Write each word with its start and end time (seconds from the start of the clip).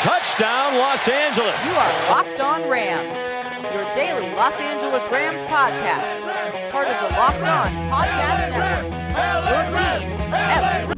Touchdown, 0.00 0.76
Los 0.78 1.08
Angeles. 1.08 1.64
You 1.66 1.72
are 1.72 2.10
Locked 2.10 2.40
On 2.40 2.68
Rams, 2.70 3.18
your 3.74 3.82
daily 3.96 4.32
Los 4.36 4.54
Angeles 4.60 5.02
Rams 5.10 5.42
podcast. 5.42 6.70
Part 6.70 6.86
of 6.86 7.10
the 7.10 7.16
Locked 7.16 7.42
On 7.42 7.68
Podcast 7.90 8.50
Network. 8.50 9.08
Your 9.50 9.64
team 9.72 10.32
every 10.32 10.94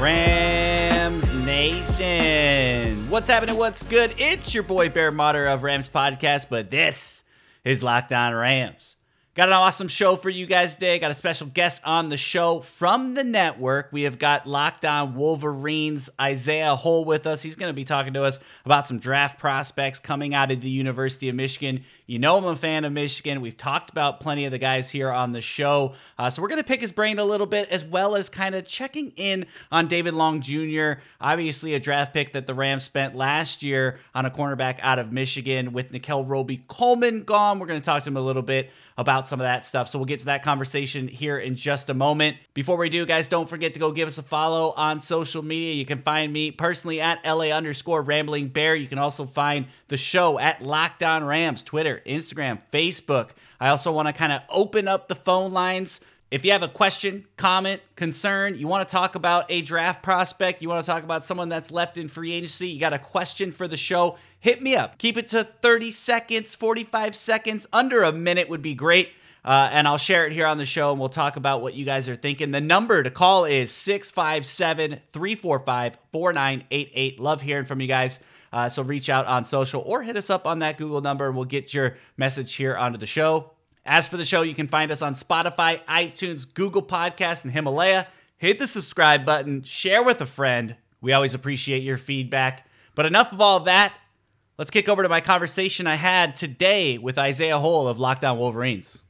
Rams 0.00 1.30
Nation. 1.30 3.10
What's 3.10 3.28
happening? 3.28 3.58
What's 3.58 3.82
good? 3.82 4.14
It's 4.16 4.54
your 4.54 4.62
boy 4.62 4.88
Bear 4.88 5.12
Motter 5.12 5.46
of 5.46 5.62
Rams 5.62 5.90
Podcast, 5.90 6.46
but 6.48 6.70
this 6.70 7.22
is 7.64 7.82
Locked 7.82 8.14
On 8.14 8.32
Rams. 8.32 8.96
Got 9.40 9.48
an 9.48 9.54
awesome 9.54 9.88
show 9.88 10.16
for 10.16 10.28
you 10.28 10.44
guys 10.44 10.74
today. 10.74 10.98
Got 10.98 11.12
a 11.12 11.14
special 11.14 11.46
guest 11.46 11.80
on 11.86 12.10
the 12.10 12.18
show 12.18 12.60
from 12.60 13.14
the 13.14 13.24
network. 13.24 13.88
We 13.90 14.02
have 14.02 14.18
got 14.18 14.46
Locked 14.46 14.84
On 14.84 15.14
Wolverines 15.14 16.10
Isaiah 16.20 16.76
Hole 16.76 17.06
with 17.06 17.26
us. 17.26 17.40
He's 17.40 17.56
going 17.56 17.70
to 17.70 17.74
be 17.74 17.86
talking 17.86 18.12
to 18.12 18.24
us 18.24 18.38
about 18.66 18.86
some 18.86 18.98
draft 18.98 19.38
prospects 19.38 19.98
coming 19.98 20.34
out 20.34 20.50
of 20.50 20.60
the 20.60 20.68
University 20.68 21.30
of 21.30 21.36
Michigan. 21.36 21.84
You 22.04 22.18
know, 22.18 22.36
I'm 22.36 22.44
a 22.44 22.54
fan 22.54 22.84
of 22.84 22.92
Michigan. 22.92 23.40
We've 23.40 23.56
talked 23.56 23.88
about 23.88 24.20
plenty 24.20 24.44
of 24.44 24.50
the 24.50 24.58
guys 24.58 24.90
here 24.90 25.10
on 25.10 25.32
the 25.32 25.40
show. 25.40 25.94
Uh, 26.18 26.28
so 26.28 26.42
we're 26.42 26.48
going 26.48 26.60
to 26.60 26.66
pick 26.66 26.82
his 26.82 26.92
brain 26.92 27.18
a 27.18 27.24
little 27.24 27.46
bit, 27.46 27.70
as 27.70 27.82
well 27.82 28.16
as 28.16 28.28
kind 28.28 28.54
of 28.54 28.66
checking 28.66 29.10
in 29.16 29.46
on 29.72 29.86
David 29.86 30.12
Long 30.12 30.42
Jr., 30.42 31.00
obviously 31.18 31.72
a 31.72 31.80
draft 31.80 32.12
pick 32.12 32.34
that 32.34 32.46
the 32.46 32.52
Rams 32.52 32.82
spent 32.82 33.16
last 33.16 33.62
year 33.62 34.00
on 34.14 34.26
a 34.26 34.30
cornerback 34.30 34.80
out 34.82 34.98
of 34.98 35.12
Michigan 35.12 35.72
with 35.72 35.92
Nickell 35.92 36.26
Robey-Coleman 36.26 37.22
gone. 37.22 37.58
We're 37.58 37.68
going 37.68 37.80
to 37.80 37.86
talk 37.86 38.02
to 38.02 38.10
him 38.10 38.18
a 38.18 38.20
little 38.20 38.42
bit 38.42 38.70
about 38.98 39.26
some 39.30 39.40
of 39.40 39.44
that 39.44 39.64
stuff. 39.64 39.88
So 39.88 39.98
we'll 39.98 40.06
get 40.06 40.18
to 40.20 40.26
that 40.26 40.42
conversation 40.42 41.08
here 41.08 41.38
in 41.38 41.54
just 41.54 41.88
a 41.88 41.94
moment. 41.94 42.36
Before 42.52 42.76
we 42.76 42.90
do, 42.90 43.06
guys, 43.06 43.28
don't 43.28 43.48
forget 43.48 43.72
to 43.74 43.80
go 43.80 43.92
give 43.92 44.08
us 44.08 44.18
a 44.18 44.22
follow 44.22 44.74
on 44.76 45.00
social 45.00 45.42
media. 45.42 45.72
You 45.72 45.86
can 45.86 46.02
find 46.02 46.30
me 46.30 46.50
personally 46.50 47.00
at 47.00 47.24
LA 47.24 47.46
underscore 47.46 48.02
rambling 48.02 48.48
bear. 48.48 48.74
You 48.74 48.88
can 48.88 48.98
also 48.98 49.24
find 49.24 49.66
the 49.88 49.96
show 49.96 50.38
at 50.38 50.60
Locked 50.60 51.02
On 51.02 51.24
Rams, 51.24 51.62
Twitter, 51.62 52.02
Instagram, 52.04 52.60
Facebook. 52.70 53.30
I 53.58 53.70
also 53.70 53.92
want 53.92 54.08
to 54.08 54.12
kind 54.12 54.32
of 54.32 54.42
open 54.50 54.88
up 54.88 55.08
the 55.08 55.14
phone 55.14 55.52
lines. 55.52 56.00
If 56.30 56.44
you 56.44 56.52
have 56.52 56.62
a 56.62 56.68
question, 56.68 57.26
comment, 57.36 57.82
concern, 57.96 58.56
you 58.56 58.68
want 58.68 58.88
to 58.88 58.92
talk 58.92 59.16
about 59.16 59.46
a 59.48 59.62
draft 59.62 60.00
prospect, 60.00 60.62
you 60.62 60.68
want 60.68 60.84
to 60.84 60.86
talk 60.86 61.02
about 61.02 61.24
someone 61.24 61.48
that's 61.48 61.72
left 61.72 61.98
in 61.98 62.06
free 62.06 62.32
agency, 62.32 62.68
you 62.68 62.78
got 62.78 62.92
a 62.92 63.00
question 63.00 63.50
for 63.50 63.66
the 63.66 63.76
show, 63.76 64.16
hit 64.38 64.62
me 64.62 64.76
up. 64.76 64.96
Keep 64.98 65.16
it 65.16 65.26
to 65.28 65.42
30 65.42 65.90
seconds, 65.90 66.54
45 66.54 67.16
seconds, 67.16 67.66
under 67.72 68.04
a 68.04 68.12
minute 68.12 68.48
would 68.48 68.62
be 68.62 68.74
great. 68.74 69.10
Uh, 69.44 69.68
and 69.72 69.88
I'll 69.88 69.98
share 69.98 70.26
it 70.26 70.32
here 70.32 70.46
on 70.46 70.58
the 70.58 70.66
show 70.66 70.90
and 70.90 71.00
we'll 71.00 71.08
talk 71.08 71.36
about 71.36 71.62
what 71.62 71.74
you 71.74 71.84
guys 71.84 72.08
are 72.08 72.16
thinking. 72.16 72.50
The 72.50 72.60
number 72.60 73.02
to 73.02 73.10
call 73.10 73.46
is 73.46 73.70
657 73.72 75.00
345 75.12 75.98
4988. 76.12 77.20
Love 77.20 77.40
hearing 77.40 77.64
from 77.64 77.80
you 77.80 77.86
guys. 77.86 78.20
Uh, 78.52 78.68
so 78.68 78.82
reach 78.82 79.08
out 79.08 79.26
on 79.26 79.44
social 79.44 79.82
or 79.86 80.02
hit 80.02 80.16
us 80.16 80.28
up 80.28 80.46
on 80.46 80.58
that 80.58 80.76
Google 80.76 81.00
number 81.00 81.26
and 81.26 81.36
we'll 81.36 81.44
get 81.44 81.72
your 81.72 81.96
message 82.16 82.54
here 82.54 82.76
onto 82.76 82.98
the 82.98 83.06
show. 83.06 83.52
As 83.86 84.06
for 84.06 84.16
the 84.16 84.24
show, 84.24 84.42
you 84.42 84.54
can 84.54 84.68
find 84.68 84.90
us 84.90 85.02
on 85.02 85.14
Spotify, 85.14 85.82
iTunes, 85.86 86.46
Google 86.52 86.82
Podcasts, 86.82 87.44
and 87.44 87.52
Himalaya. 87.52 88.06
Hit 88.36 88.58
the 88.58 88.66
subscribe 88.66 89.24
button, 89.24 89.62
share 89.62 90.02
with 90.02 90.20
a 90.20 90.26
friend. 90.26 90.76
We 91.00 91.12
always 91.12 91.34
appreciate 91.34 91.82
your 91.82 91.96
feedback. 91.96 92.66
But 92.94 93.06
enough 93.06 93.32
of 93.32 93.40
all 93.40 93.60
that. 93.60 93.94
Let's 94.58 94.70
kick 94.70 94.90
over 94.90 95.02
to 95.02 95.08
my 95.08 95.22
conversation 95.22 95.86
I 95.86 95.94
had 95.94 96.34
today 96.34 96.98
with 96.98 97.16
Isaiah 97.16 97.58
Hole 97.58 97.88
of 97.88 97.98
Locked 97.98 98.24
On 98.24 98.38
Wolverines. 98.38 99.02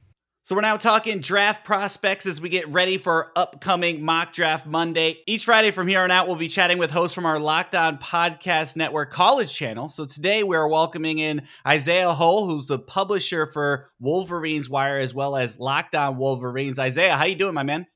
So 0.51 0.56
we're 0.56 0.62
now 0.62 0.79
talking 0.79 1.20
draft 1.20 1.65
prospects 1.65 2.27
as 2.27 2.41
we 2.41 2.48
get 2.48 2.67
ready 2.73 2.98
for 2.98 3.31
upcoming 3.37 4.03
mock 4.03 4.33
draft 4.33 4.67
Monday. 4.67 5.20
Each 5.25 5.45
Friday 5.45 5.70
from 5.70 5.87
here 5.87 6.01
on 6.01 6.11
out, 6.11 6.27
we'll 6.27 6.34
be 6.34 6.48
chatting 6.48 6.79
with 6.79 6.91
hosts 6.91 7.15
from 7.15 7.25
our 7.25 7.39
Locked 7.39 7.77
On 7.77 7.99
Podcast 7.99 8.75
Network 8.75 9.12
college 9.12 9.55
channel. 9.55 9.88
So 9.88 10.06
today 10.06 10.43
we're 10.43 10.66
welcoming 10.66 11.21
in 11.21 11.43
Isaiah 11.65 12.12
Hole, 12.12 12.49
who's 12.49 12.66
the 12.66 12.81
publisher 12.81 13.47
for 13.47 13.93
Wolverines 14.00 14.69
Wire 14.69 14.99
as 14.99 15.15
well 15.15 15.37
as 15.37 15.61
Locked 15.61 15.94
On 15.94 16.16
Wolverines. 16.16 16.81
Isaiah, 16.81 17.17
how 17.17 17.27
you 17.27 17.37
doing, 17.37 17.55
my 17.55 17.62
man? 17.62 17.87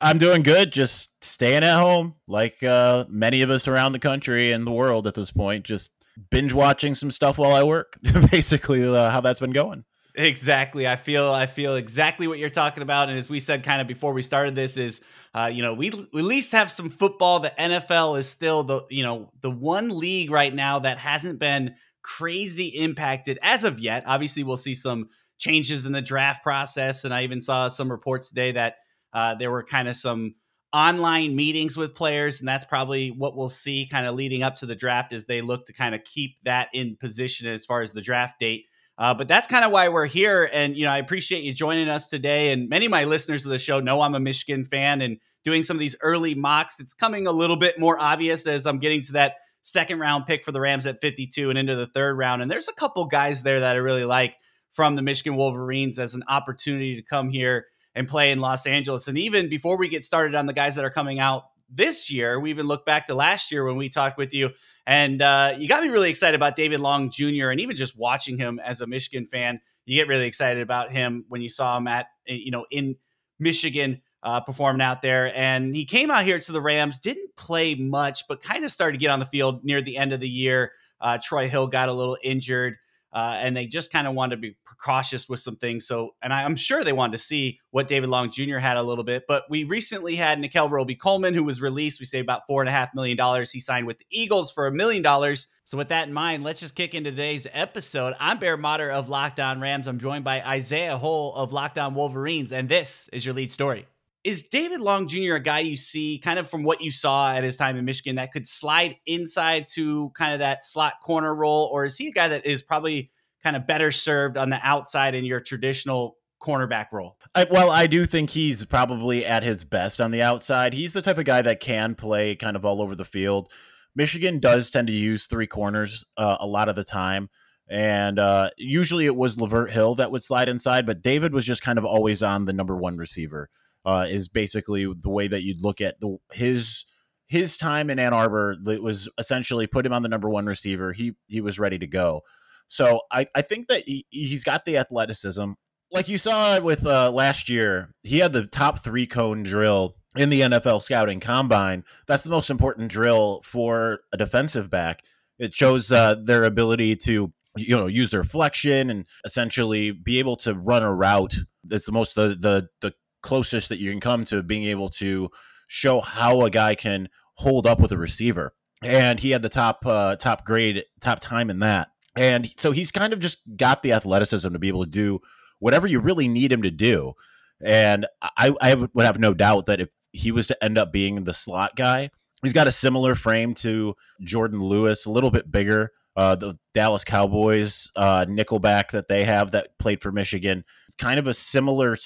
I'm 0.00 0.18
doing 0.18 0.42
good. 0.42 0.72
Just 0.72 1.22
staying 1.22 1.62
at 1.62 1.78
home, 1.78 2.16
like 2.26 2.60
uh, 2.64 3.04
many 3.08 3.42
of 3.42 3.50
us 3.50 3.68
around 3.68 3.92
the 3.92 4.00
country 4.00 4.50
and 4.50 4.66
the 4.66 4.72
world 4.72 5.06
at 5.06 5.14
this 5.14 5.30
point. 5.30 5.64
Just 5.64 5.92
binge 6.28 6.52
watching 6.52 6.96
some 6.96 7.12
stuff 7.12 7.38
while 7.38 7.52
I 7.52 7.62
work. 7.62 8.00
Basically, 8.32 8.84
uh, 8.84 9.10
how 9.10 9.20
that's 9.20 9.38
been 9.38 9.52
going. 9.52 9.84
Exactly. 10.18 10.88
I 10.88 10.96
feel 10.96 11.30
I 11.32 11.46
feel 11.46 11.76
exactly 11.76 12.26
what 12.26 12.40
you're 12.40 12.48
talking 12.48 12.82
about. 12.82 13.08
And 13.08 13.16
as 13.16 13.28
we 13.28 13.38
said 13.38 13.62
kind 13.62 13.80
of 13.80 13.86
before 13.86 14.12
we 14.12 14.22
started 14.22 14.56
this 14.56 14.76
is 14.76 15.00
uh, 15.34 15.46
you 15.52 15.62
know, 15.62 15.74
we, 15.74 15.90
we 16.12 16.20
at 16.20 16.24
least 16.26 16.52
have 16.52 16.72
some 16.72 16.90
football. 16.90 17.38
The 17.38 17.52
NFL 17.56 18.18
is 18.18 18.28
still 18.28 18.64
the, 18.64 18.82
you 18.90 19.04
know, 19.04 19.30
the 19.42 19.50
one 19.50 19.90
league 19.96 20.30
right 20.30 20.52
now 20.52 20.80
that 20.80 20.98
hasn't 20.98 21.38
been 21.38 21.76
crazy 22.02 22.68
impacted 22.68 23.38
as 23.42 23.62
of 23.64 23.78
yet. 23.78 24.04
Obviously, 24.06 24.42
we'll 24.42 24.56
see 24.56 24.74
some 24.74 25.08
changes 25.38 25.84
in 25.86 25.92
the 25.92 26.00
draft 26.02 26.42
process. 26.42 27.04
And 27.04 27.14
I 27.14 27.22
even 27.24 27.40
saw 27.42 27.68
some 27.68 27.90
reports 27.90 28.30
today 28.30 28.52
that 28.52 28.76
uh, 29.12 29.34
there 29.36 29.50
were 29.50 29.62
kind 29.62 29.86
of 29.86 29.94
some 29.96 30.34
online 30.72 31.36
meetings 31.36 31.76
with 31.76 31.94
players. 31.94 32.40
And 32.40 32.48
that's 32.48 32.64
probably 32.64 33.10
what 33.10 33.36
we'll 33.36 33.50
see 33.50 33.86
kind 33.88 34.06
of 34.06 34.14
leading 34.14 34.42
up 34.42 34.56
to 34.56 34.66
the 34.66 34.74
draft 34.74 35.12
as 35.12 35.26
they 35.26 35.42
look 35.42 35.66
to 35.66 35.74
kind 35.74 35.94
of 35.94 36.02
keep 36.04 36.36
that 36.44 36.68
in 36.72 36.96
position 36.96 37.46
as 37.46 37.66
far 37.66 37.82
as 37.82 37.92
the 37.92 38.02
draft 38.02 38.40
date. 38.40 38.64
Uh, 38.98 39.14
but 39.14 39.28
that's 39.28 39.46
kind 39.46 39.64
of 39.64 39.70
why 39.70 39.88
we're 39.88 40.06
here. 40.06 40.50
And, 40.52 40.76
you 40.76 40.84
know, 40.84 40.90
I 40.90 40.98
appreciate 40.98 41.44
you 41.44 41.54
joining 41.54 41.88
us 41.88 42.08
today. 42.08 42.50
And 42.50 42.68
many 42.68 42.86
of 42.86 42.90
my 42.90 43.04
listeners 43.04 43.44
of 43.44 43.52
the 43.52 43.58
show 43.58 43.78
know 43.78 44.00
I'm 44.00 44.16
a 44.16 44.20
Michigan 44.20 44.64
fan 44.64 45.00
and 45.00 45.18
doing 45.44 45.62
some 45.62 45.76
of 45.76 45.80
these 45.80 45.94
early 46.02 46.34
mocks. 46.34 46.80
It's 46.80 46.94
coming 46.94 47.28
a 47.28 47.32
little 47.32 47.56
bit 47.56 47.78
more 47.78 47.96
obvious 47.98 48.48
as 48.48 48.66
I'm 48.66 48.80
getting 48.80 49.02
to 49.02 49.12
that 49.12 49.36
second 49.62 50.00
round 50.00 50.26
pick 50.26 50.44
for 50.44 50.50
the 50.50 50.60
Rams 50.60 50.86
at 50.86 51.00
52 51.00 51.48
and 51.48 51.58
into 51.58 51.76
the 51.76 51.86
third 51.86 52.18
round. 52.18 52.42
And 52.42 52.50
there's 52.50 52.68
a 52.68 52.74
couple 52.74 53.06
guys 53.06 53.44
there 53.44 53.60
that 53.60 53.76
I 53.76 53.78
really 53.78 54.04
like 54.04 54.36
from 54.72 54.96
the 54.96 55.02
Michigan 55.02 55.36
Wolverines 55.36 56.00
as 56.00 56.14
an 56.14 56.24
opportunity 56.28 56.96
to 56.96 57.02
come 57.02 57.30
here 57.30 57.66
and 57.94 58.08
play 58.08 58.32
in 58.32 58.40
Los 58.40 58.66
Angeles. 58.66 59.06
And 59.06 59.16
even 59.16 59.48
before 59.48 59.78
we 59.78 59.88
get 59.88 60.04
started 60.04 60.34
on 60.34 60.46
the 60.46 60.52
guys 60.52 60.74
that 60.74 60.84
are 60.84 60.90
coming 60.90 61.20
out 61.20 61.44
this 61.68 62.10
year, 62.10 62.40
we 62.40 62.50
even 62.50 62.66
look 62.66 62.86
back 62.86 63.06
to 63.06 63.14
last 63.14 63.52
year 63.52 63.64
when 63.64 63.76
we 63.76 63.88
talked 63.88 64.18
with 64.18 64.32
you 64.32 64.50
and 64.88 65.20
uh, 65.20 65.52
you 65.58 65.68
got 65.68 65.82
me 65.82 65.90
really 65.90 66.08
excited 66.08 66.34
about 66.34 66.56
David 66.56 66.80
Long 66.80 67.10
Jr. 67.10 67.50
and 67.50 67.60
even 67.60 67.76
just 67.76 67.94
watching 67.94 68.38
him 68.38 68.58
as 68.58 68.80
a 68.80 68.86
Michigan 68.86 69.26
fan, 69.26 69.60
you 69.84 70.00
get 70.00 70.08
really 70.08 70.24
excited 70.24 70.62
about 70.62 70.90
him 70.90 71.26
when 71.28 71.42
you 71.42 71.50
saw 71.50 71.76
him 71.76 71.86
at 71.86 72.06
eh, 72.26 72.32
you 72.32 72.50
know 72.50 72.64
in 72.70 72.96
Michigan 73.38 74.00
uh, 74.22 74.40
performing 74.40 74.80
out 74.80 75.02
there. 75.02 75.30
And 75.36 75.74
he 75.74 75.84
came 75.84 76.10
out 76.10 76.24
here 76.24 76.38
to 76.38 76.52
the 76.52 76.62
Rams, 76.62 76.96
didn't 76.96 77.36
play 77.36 77.74
much, 77.74 78.26
but 78.28 78.42
kind 78.42 78.64
of 78.64 78.72
started 78.72 78.92
to 78.94 78.98
get 78.98 79.10
on 79.10 79.18
the 79.18 79.26
field 79.26 79.62
near 79.62 79.82
the 79.82 79.98
end 79.98 80.14
of 80.14 80.20
the 80.20 80.28
year. 80.28 80.72
Uh, 81.02 81.18
Troy 81.22 81.50
Hill 81.50 81.66
got 81.66 81.90
a 81.90 81.92
little 81.92 82.16
injured. 82.22 82.76
Uh, 83.12 83.36
and 83.40 83.56
they 83.56 83.66
just 83.66 83.90
kind 83.90 84.06
of 84.06 84.14
wanted 84.14 84.36
to 84.36 84.40
be 84.40 84.56
precautious 84.64 85.28
with 85.28 85.40
some 85.40 85.56
things. 85.56 85.86
So, 85.86 86.14
and 86.22 86.32
I, 86.32 86.42
am 86.42 86.56
sure 86.56 86.84
they 86.84 86.92
wanted 86.92 87.12
to 87.12 87.22
see 87.22 87.58
what 87.70 87.88
David 87.88 88.10
Long 88.10 88.30
Jr. 88.30 88.58
had 88.58 88.76
a 88.76 88.82
little 88.82 89.04
bit. 89.04 89.24
But 89.26 89.44
we 89.48 89.64
recently 89.64 90.14
had 90.14 90.38
Nickell 90.38 90.68
Robey-Coleman, 90.68 91.32
who 91.32 91.44
was 91.44 91.62
released. 91.62 92.00
We 92.00 92.06
say 92.06 92.20
about 92.20 92.42
four 92.46 92.60
and 92.60 92.68
a 92.68 92.72
half 92.72 92.94
million 92.94 93.16
dollars. 93.16 93.50
He 93.50 93.60
signed 93.60 93.86
with 93.86 93.98
the 93.98 94.06
Eagles 94.10 94.52
for 94.52 94.66
a 94.66 94.72
million 94.72 95.02
dollars. 95.02 95.48
So, 95.64 95.78
with 95.78 95.88
that 95.88 96.08
in 96.08 96.14
mind, 96.14 96.44
let's 96.44 96.60
just 96.60 96.74
kick 96.74 96.94
into 96.94 97.10
today's 97.10 97.46
episode. 97.52 98.14
I'm 98.20 98.38
Bear 98.38 98.56
Motter 98.56 98.90
of 98.90 99.08
Locked 99.08 99.40
On 99.40 99.60
Rams. 99.60 99.86
I'm 99.86 99.98
joined 99.98 100.24
by 100.24 100.42
Isaiah 100.42 100.98
Hole 100.98 101.34
of 101.34 101.52
Locked 101.52 101.78
On 101.78 101.94
Wolverines, 101.94 102.52
and 102.52 102.68
this 102.68 103.08
is 103.12 103.24
your 103.24 103.34
lead 103.34 103.52
story 103.52 103.86
is 104.28 104.42
David 104.42 104.82
Long 104.82 105.08
Jr. 105.08 105.36
a 105.36 105.40
guy 105.40 105.60
you 105.60 105.74
see 105.74 106.18
kind 106.18 106.38
of 106.38 106.50
from 106.50 106.62
what 106.62 106.82
you 106.82 106.90
saw 106.90 107.32
at 107.32 107.44
his 107.44 107.56
time 107.56 107.78
in 107.78 107.86
Michigan 107.86 108.16
that 108.16 108.30
could 108.30 108.46
slide 108.46 108.96
inside 109.06 109.66
to 109.68 110.12
kind 110.18 110.34
of 110.34 110.40
that 110.40 110.62
slot 110.62 110.94
corner 111.02 111.34
role, 111.34 111.70
or 111.72 111.86
is 111.86 111.96
he 111.96 112.08
a 112.08 112.12
guy 112.12 112.28
that 112.28 112.44
is 112.44 112.62
probably 112.62 113.10
kind 113.42 113.56
of 113.56 113.66
better 113.66 113.90
served 113.90 114.36
on 114.36 114.50
the 114.50 114.60
outside 114.62 115.14
in 115.14 115.24
your 115.24 115.40
traditional 115.40 116.18
cornerback 116.42 116.92
role? 116.92 117.16
I, 117.34 117.46
well, 117.50 117.70
I 117.70 117.86
do 117.86 118.04
think 118.04 118.28
he's 118.30 118.66
probably 118.66 119.24
at 119.24 119.42
his 119.42 119.64
best 119.64 119.98
on 119.98 120.10
the 120.10 120.20
outside. 120.20 120.74
He's 120.74 120.92
the 120.92 121.00
type 121.00 121.16
of 121.16 121.24
guy 121.24 121.40
that 121.40 121.58
can 121.58 121.94
play 121.94 122.36
kind 122.36 122.54
of 122.54 122.66
all 122.66 122.82
over 122.82 122.94
the 122.94 123.06
field. 123.06 123.50
Michigan 123.96 124.40
does 124.40 124.70
tend 124.70 124.88
to 124.88 124.92
use 124.92 125.24
three 125.24 125.46
corners 125.46 126.04
uh, 126.18 126.36
a 126.38 126.46
lot 126.46 126.68
of 126.68 126.76
the 126.76 126.84
time. 126.84 127.30
And 127.66 128.18
uh, 128.18 128.50
usually 128.58 129.06
it 129.06 129.16
was 129.16 129.36
Lavert 129.36 129.70
Hill 129.70 129.94
that 129.94 130.10
would 130.10 130.22
slide 130.22 130.50
inside, 130.50 130.84
but 130.84 131.00
David 131.00 131.32
was 131.32 131.46
just 131.46 131.62
kind 131.62 131.78
of 131.78 131.86
always 131.86 132.22
on 132.22 132.44
the 132.44 132.52
number 132.52 132.76
one 132.76 132.98
receiver 132.98 133.48
uh, 133.88 134.06
is 134.06 134.28
basically 134.28 134.84
the 134.84 135.08
way 135.08 135.28
that 135.28 135.42
you'd 135.42 135.62
look 135.62 135.80
at 135.80 135.98
the 135.98 136.18
his 136.30 136.84
his 137.26 137.56
time 137.56 137.88
in 137.88 137.98
Ann 137.98 138.12
Arbor. 138.12 138.54
It 138.66 138.82
was 138.82 139.08
essentially 139.16 139.66
put 139.66 139.86
him 139.86 139.94
on 139.94 140.02
the 140.02 140.10
number 140.10 140.28
one 140.28 140.44
receiver. 140.44 140.92
He 140.92 141.14
he 141.26 141.40
was 141.40 141.58
ready 141.58 141.78
to 141.78 141.86
go. 141.86 142.20
So 142.66 143.00
I, 143.10 143.26
I 143.34 143.40
think 143.40 143.68
that 143.68 143.84
he, 143.86 144.04
he's 144.10 144.44
got 144.44 144.66
the 144.66 144.76
athleticism. 144.76 145.52
Like 145.90 146.06
you 146.06 146.18
saw 146.18 146.60
with 146.60 146.86
uh, 146.86 147.10
last 147.10 147.48
year, 147.48 147.94
he 148.02 148.18
had 148.18 148.34
the 148.34 148.44
top 148.44 148.84
three 148.84 149.06
cone 149.06 149.42
drill 149.42 149.94
in 150.14 150.28
the 150.28 150.42
NFL 150.42 150.82
scouting 150.82 151.18
combine. 151.18 151.82
That's 152.06 152.24
the 152.24 152.30
most 152.30 152.50
important 152.50 152.90
drill 152.90 153.40
for 153.42 154.00
a 154.12 154.18
defensive 154.18 154.68
back. 154.68 155.02
It 155.38 155.54
shows 155.54 155.90
uh, 155.90 156.16
their 156.22 156.44
ability 156.44 156.96
to 156.96 157.32
you 157.56 157.74
know 157.74 157.86
use 157.86 158.10
their 158.10 158.24
flexion 158.24 158.90
and 158.90 159.06
essentially 159.24 159.92
be 159.92 160.18
able 160.18 160.36
to 160.36 160.52
run 160.52 160.82
a 160.82 160.94
route 160.94 161.36
that's 161.64 161.86
the 161.86 161.92
most 161.92 162.14
the 162.14 162.36
the 162.38 162.68
the 162.80 162.92
closest 163.22 163.68
that 163.68 163.78
you 163.78 163.90
can 163.90 164.00
come 164.00 164.24
to 164.26 164.42
being 164.42 164.64
able 164.64 164.88
to 164.88 165.30
show 165.66 166.00
how 166.00 166.42
a 166.42 166.50
guy 166.50 166.74
can 166.74 167.08
hold 167.34 167.66
up 167.66 167.80
with 167.80 167.92
a 167.92 167.98
receiver. 167.98 168.54
And 168.82 169.20
he 169.20 169.30
had 169.30 169.42
the 169.42 169.48
top 169.48 169.84
uh, 169.84 170.16
top 170.16 170.44
grade 170.44 170.84
top 171.00 171.20
time 171.20 171.50
in 171.50 171.58
that. 171.60 171.88
And 172.16 172.52
so 172.56 172.72
he's 172.72 172.90
kind 172.90 173.12
of 173.12 173.20
just 173.20 173.38
got 173.56 173.82
the 173.82 173.92
athleticism 173.92 174.52
to 174.52 174.58
be 174.58 174.68
able 174.68 174.84
to 174.84 174.90
do 174.90 175.20
whatever 175.58 175.86
you 175.86 176.00
really 176.00 176.28
need 176.28 176.52
him 176.52 176.62
to 176.62 176.70
do. 176.70 177.14
And 177.60 178.06
I, 178.22 178.54
I 178.60 178.74
would 178.74 179.04
have 179.04 179.18
no 179.18 179.34
doubt 179.34 179.66
that 179.66 179.80
if 179.80 179.88
he 180.12 180.30
was 180.30 180.46
to 180.46 180.64
end 180.64 180.78
up 180.78 180.92
being 180.92 181.24
the 181.24 181.34
slot 181.34 181.76
guy 181.76 182.10
he's 182.42 182.52
got 182.52 182.68
a 182.68 182.72
similar 182.72 183.14
frame 183.14 183.52
to 183.52 183.94
jourdan 184.22 184.60
lewis 184.60 185.04
a 185.04 185.10
little 185.10 185.30
bit 185.30 185.50
bigger 185.50 185.92
uh, 186.18 186.34
the 186.34 186.58
Dallas 186.74 187.04
Cowboys 187.04 187.92
uh, 187.94 188.26
nickelback 188.28 188.90
that 188.90 189.06
they 189.06 189.22
have 189.22 189.52
that 189.52 189.78
played 189.78 190.02
for 190.02 190.10
Michigan, 190.10 190.64
kind 190.98 191.20
of 191.20 191.28
a 191.28 191.32
similar 191.32 191.96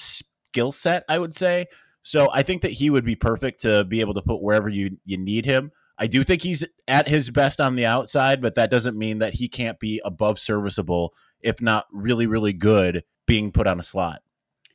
skill 0.53 0.71
set, 0.71 1.05
I 1.09 1.19
would 1.19 1.35
say. 1.35 1.67
So 2.03 2.29
I 2.33 2.43
think 2.43 2.63
that 2.63 2.73
he 2.73 2.91
would 2.91 3.05
be 3.05 3.17
perfect 3.17 3.63
to 3.63 3.85
be 3.85 4.01
able 4.01 4.15
to 4.15 4.23
put 4.23 4.43
wherever 4.43 4.69
you 4.69 4.99
you 5.05 5.17
need 5.17 5.47
him. 5.47 5.73
I 5.99 6.07
do 6.07 6.25
think 6.25 6.43
he's 6.43 6.65
at 6.89 7.09
his 7.09 7.31
best 7.31 7.61
on 7.61 7.77
the 7.77 7.87
outside, 7.87 8.43
but 8.43 8.55
that 8.57 8.71
doesn't 8.71 8.99
mean 8.99 9.19
that 9.19 9.35
he 9.35 9.49
can't 9.49 9.79
be 9.79 10.01
above 10.05 10.39
serviceable, 10.39 11.15
if 11.41 11.63
not 11.63 11.87
really, 11.93 12.27
really 12.27 12.53
good, 12.53 13.05
being 13.27 13.53
put 13.53 13.67
on 13.67 13.79
a 13.79 13.83
slot. 13.83 14.23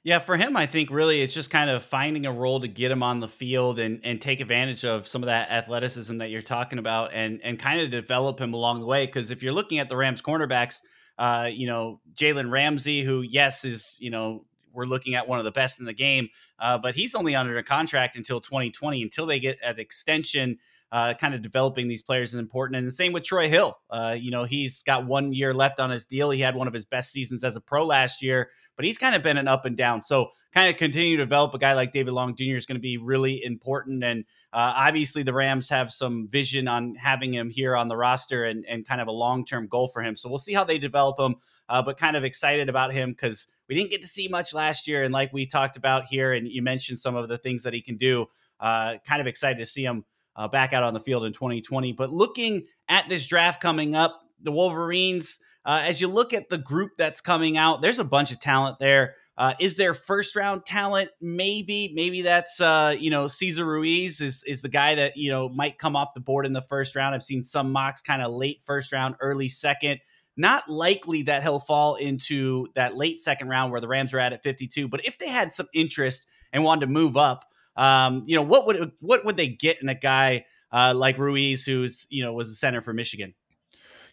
Yeah, 0.04 0.20
for 0.20 0.38
him, 0.38 0.56
I 0.56 0.68
think 0.68 0.90
really 0.90 1.22
it's 1.22 1.34
just 1.34 1.50
kind 1.50 1.70
of 1.70 1.84
finding 1.84 2.26
a 2.26 2.32
role 2.32 2.62
to 2.62 2.68
get 2.68 2.92
him 2.92 3.04
on 3.04 3.20
the 3.20 3.28
field 3.28 3.78
and 3.78 4.00
and 4.04 4.22
take 4.22 4.40
advantage 4.40 4.86
of 4.86 5.08
some 5.08 5.22
of 5.22 5.28
that 5.28 5.52
athleticism 5.52 6.18
that 6.20 6.30
you're 6.30 6.42
talking 6.42 6.80
about, 6.80 7.14
and 7.14 7.42
and 7.44 7.60
kind 7.60 7.82
of 7.82 7.92
develop 7.92 8.40
him 8.40 8.54
along 8.54 8.80
the 8.80 8.86
way. 8.86 9.06
Because 9.06 9.30
if 9.30 9.44
you're 9.44 9.54
looking 9.54 9.80
at 9.80 9.90
the 9.90 9.98
Rams 9.98 10.22
cornerbacks, 10.22 10.78
uh, 11.20 11.50
you 11.52 11.68
know 11.68 12.00
Jalen 12.16 12.50
Ramsey, 12.50 13.04
who 13.04 13.22
yes 13.22 13.66
is 13.66 13.98
you 14.00 14.10
know 14.10 14.46
we're 14.78 14.86
looking 14.86 15.16
at 15.16 15.28
one 15.28 15.40
of 15.40 15.46
the 15.46 15.52
best 15.52 15.80
in 15.80 15.86
the 15.86 15.94
game, 15.94 16.30
uh, 16.60 16.78
but 16.78 16.96
he's 16.96 17.16
only 17.16 17.36
under 17.36 17.58
a 17.58 17.64
contract 17.64 18.16
until 18.16 18.40
2020 18.40 19.02
until 19.02 19.26
they 19.26 19.40
get 19.40 19.58
an 19.64 19.80
extension. 19.80 20.58
Uh, 20.90 21.14
kind 21.14 21.34
of 21.34 21.42
developing 21.42 21.90
these 21.90 22.02
players 22.02 22.30
is 22.30 22.40
important. 22.40 22.78
And 22.78 22.88
the 22.88 22.94
same 22.94 23.12
with 23.12 23.26
Troy 23.26 23.50
Hill. 23.50 23.78
Uh, 23.90 24.16
you 24.18 24.32
know, 24.32 24.46
he's 24.46 24.84
got 24.84 25.06
one 25.06 25.34
year 25.34 25.54
left 25.54 25.82
on 25.82 25.90
his 25.90 26.06
deal. 26.06 26.30
He 26.30 26.40
had 26.40 26.56
one 26.56 26.66
of 26.66 26.74
his 26.74 26.86
best 26.86 27.12
seasons 27.12 27.44
as 27.44 27.58
a 27.58 27.62
pro 27.62 27.86
last 27.86 28.22
year 28.22 28.48
but 28.78 28.86
he's 28.86 28.98
kind 28.98 29.16
of 29.16 29.24
been 29.24 29.38
an 29.38 29.50
up 29.50 29.66
and 29.66 29.76
down. 29.76 30.02
So 30.02 30.30
kind 30.54 30.70
of 30.70 30.78
continue 30.78 31.18
to 31.18 31.24
develop 31.24 31.54
a 31.54 31.58
guy 31.58 31.74
like 31.74 31.92
David 31.92 32.14
Long 32.14 32.36
Jr. 32.36 32.56
is 32.56 32.66
going 32.66 32.78
to 32.78 32.82
be 32.82 32.98
really 32.98 33.44
important. 33.44 34.04
And 34.04 34.24
uh, 34.54 34.74
obviously 34.76 35.24
the 35.24 35.34
Rams 35.34 35.68
have 35.70 35.92
some 35.92 36.30
vision 36.30 36.68
on 36.68 36.96
having 36.96 37.34
him 37.34 37.50
here 37.50 37.76
on 37.76 37.90
the 37.90 37.98
roster 37.98 38.46
and, 38.46 38.64
and 38.66 38.88
kind 38.88 39.02
of 39.02 39.08
a 39.08 39.12
long-term 39.12 39.68
goal 39.68 39.88
for 39.90 40.02
him. 40.02 40.16
So 40.16 40.30
we'll 40.30 40.38
see 40.38 40.54
how 40.54 40.64
they 40.64 40.78
develop 40.78 41.20
him, 41.20 41.36
uh, 41.68 41.82
but 41.82 41.98
kind 41.98 42.16
of 42.16 42.24
excited 42.24 42.70
about 42.70 42.94
him 42.94 43.12
because 43.12 43.48
we 43.68 43.76
didn't 43.76 43.90
get 43.90 44.02
to 44.02 44.08
see 44.08 44.28
much 44.28 44.54
last 44.54 44.88
year. 44.88 45.04
And 45.04 45.14
like 45.14 45.34
we 45.34 45.46
talked 45.46 45.78
about 45.78 46.06
here, 46.06 46.34
and 46.34 46.48
you 46.48 46.62
mentioned 46.62 47.00
some 47.00 47.16
of 47.16 47.28
the 47.30 47.38
things 47.38 47.64
that 47.64 47.74
he 47.74 47.82
can 47.82 47.98
do, 47.98 48.28
uh, 48.60 48.96
kind 49.06 49.22
of 49.22 49.28
excited 49.28 49.58
to 49.60 49.66
see 49.66 49.84
him 49.84 50.06
uh, 50.36 50.48
back 50.48 50.74
out 50.74 50.84
on 50.84 50.94
the 50.94 51.00
field 51.00 51.26
in 51.26 51.34
2020. 51.34 51.94
But 51.94 52.12
looking 52.12 52.66
at 52.88 53.10
this 53.10 53.26
draft 53.26 53.62
coming 53.62 53.96
up, 53.96 54.22
the 54.42 54.52
Wolverines, 54.52 55.40
uh, 55.66 55.82
as 55.84 56.00
you 56.00 56.08
look 56.08 56.34
at 56.34 56.50
the 56.50 56.58
group 56.58 56.92
that's 56.98 57.22
coming 57.22 57.58
out, 57.58 57.82
there's 57.82 58.00
a 58.00 58.06
bunch 58.06 58.32
of 58.32 58.40
talent 58.40 58.78
there. 58.80 59.16
Uh, 59.38 59.54
is 59.60 59.76
there 59.76 59.94
first 59.94 60.36
round 60.36 60.66
talent? 60.66 61.10
Maybe, 61.22 61.92
maybe 61.94 62.24
that's 62.24 62.60
uh, 62.60 62.96
you 62.98 63.12
know 63.12 63.28
Cesar 63.28 63.66
Ruiz 63.66 64.20
is 64.20 64.44
is 64.48 64.62
the 64.62 64.70
guy 64.70 64.96
that 64.96 65.16
you 65.16 65.30
know 65.30 65.48
might 65.48 65.78
come 65.78 65.96
off 65.96 66.16
the 66.16 66.22
board 66.22 66.46
in 66.46 66.54
the 66.54 66.62
first 66.62 66.96
round. 66.96 67.14
I've 67.14 67.22
seen 67.22 67.44
some 67.44 67.72
mocks 67.72 68.02
kind 68.02 68.22
of 68.22 68.32
late 68.32 68.62
first 68.66 68.92
round, 68.92 69.16
early 69.20 69.48
second. 69.48 70.00
Not 70.38 70.70
likely 70.70 71.24
that 71.24 71.44
he'll 71.44 71.60
fall 71.60 71.96
into 71.96 72.68
that 72.76 72.96
late 72.96 73.20
second 73.20 73.50
round 73.50 73.72
where 73.72 73.82
the 73.82 73.88
Rams 73.88 74.14
are 74.14 74.20
at 74.20 74.34
at 74.34 74.44
52. 74.44 74.88
But 74.88 75.06
if 75.06 75.18
they 75.18 75.28
had 75.28 75.54
some 75.54 75.68
interest 75.74 76.28
and 76.54 76.64
wanted 76.64 76.82
to 76.82 76.88
move 76.88 77.18
up, 77.18 77.46
um, 77.76 78.24
you 78.28 78.36
know 78.36 78.44
what 78.44 78.68
would 78.68 78.92
what 79.00 79.26
would 79.26 79.38
they 79.38 79.48
get 79.48 79.82
in 79.82 79.90
a 79.90 79.96
guy 79.96 80.46
uh, 80.72 80.94
like 80.96 81.18
Ruiz, 81.18 81.66
who's 81.66 82.08
you 82.10 82.24
know 82.24 82.34
was 82.34 82.50
a 82.50 82.56
center 82.56 82.82
for 82.82 82.94
Michigan? 82.94 83.34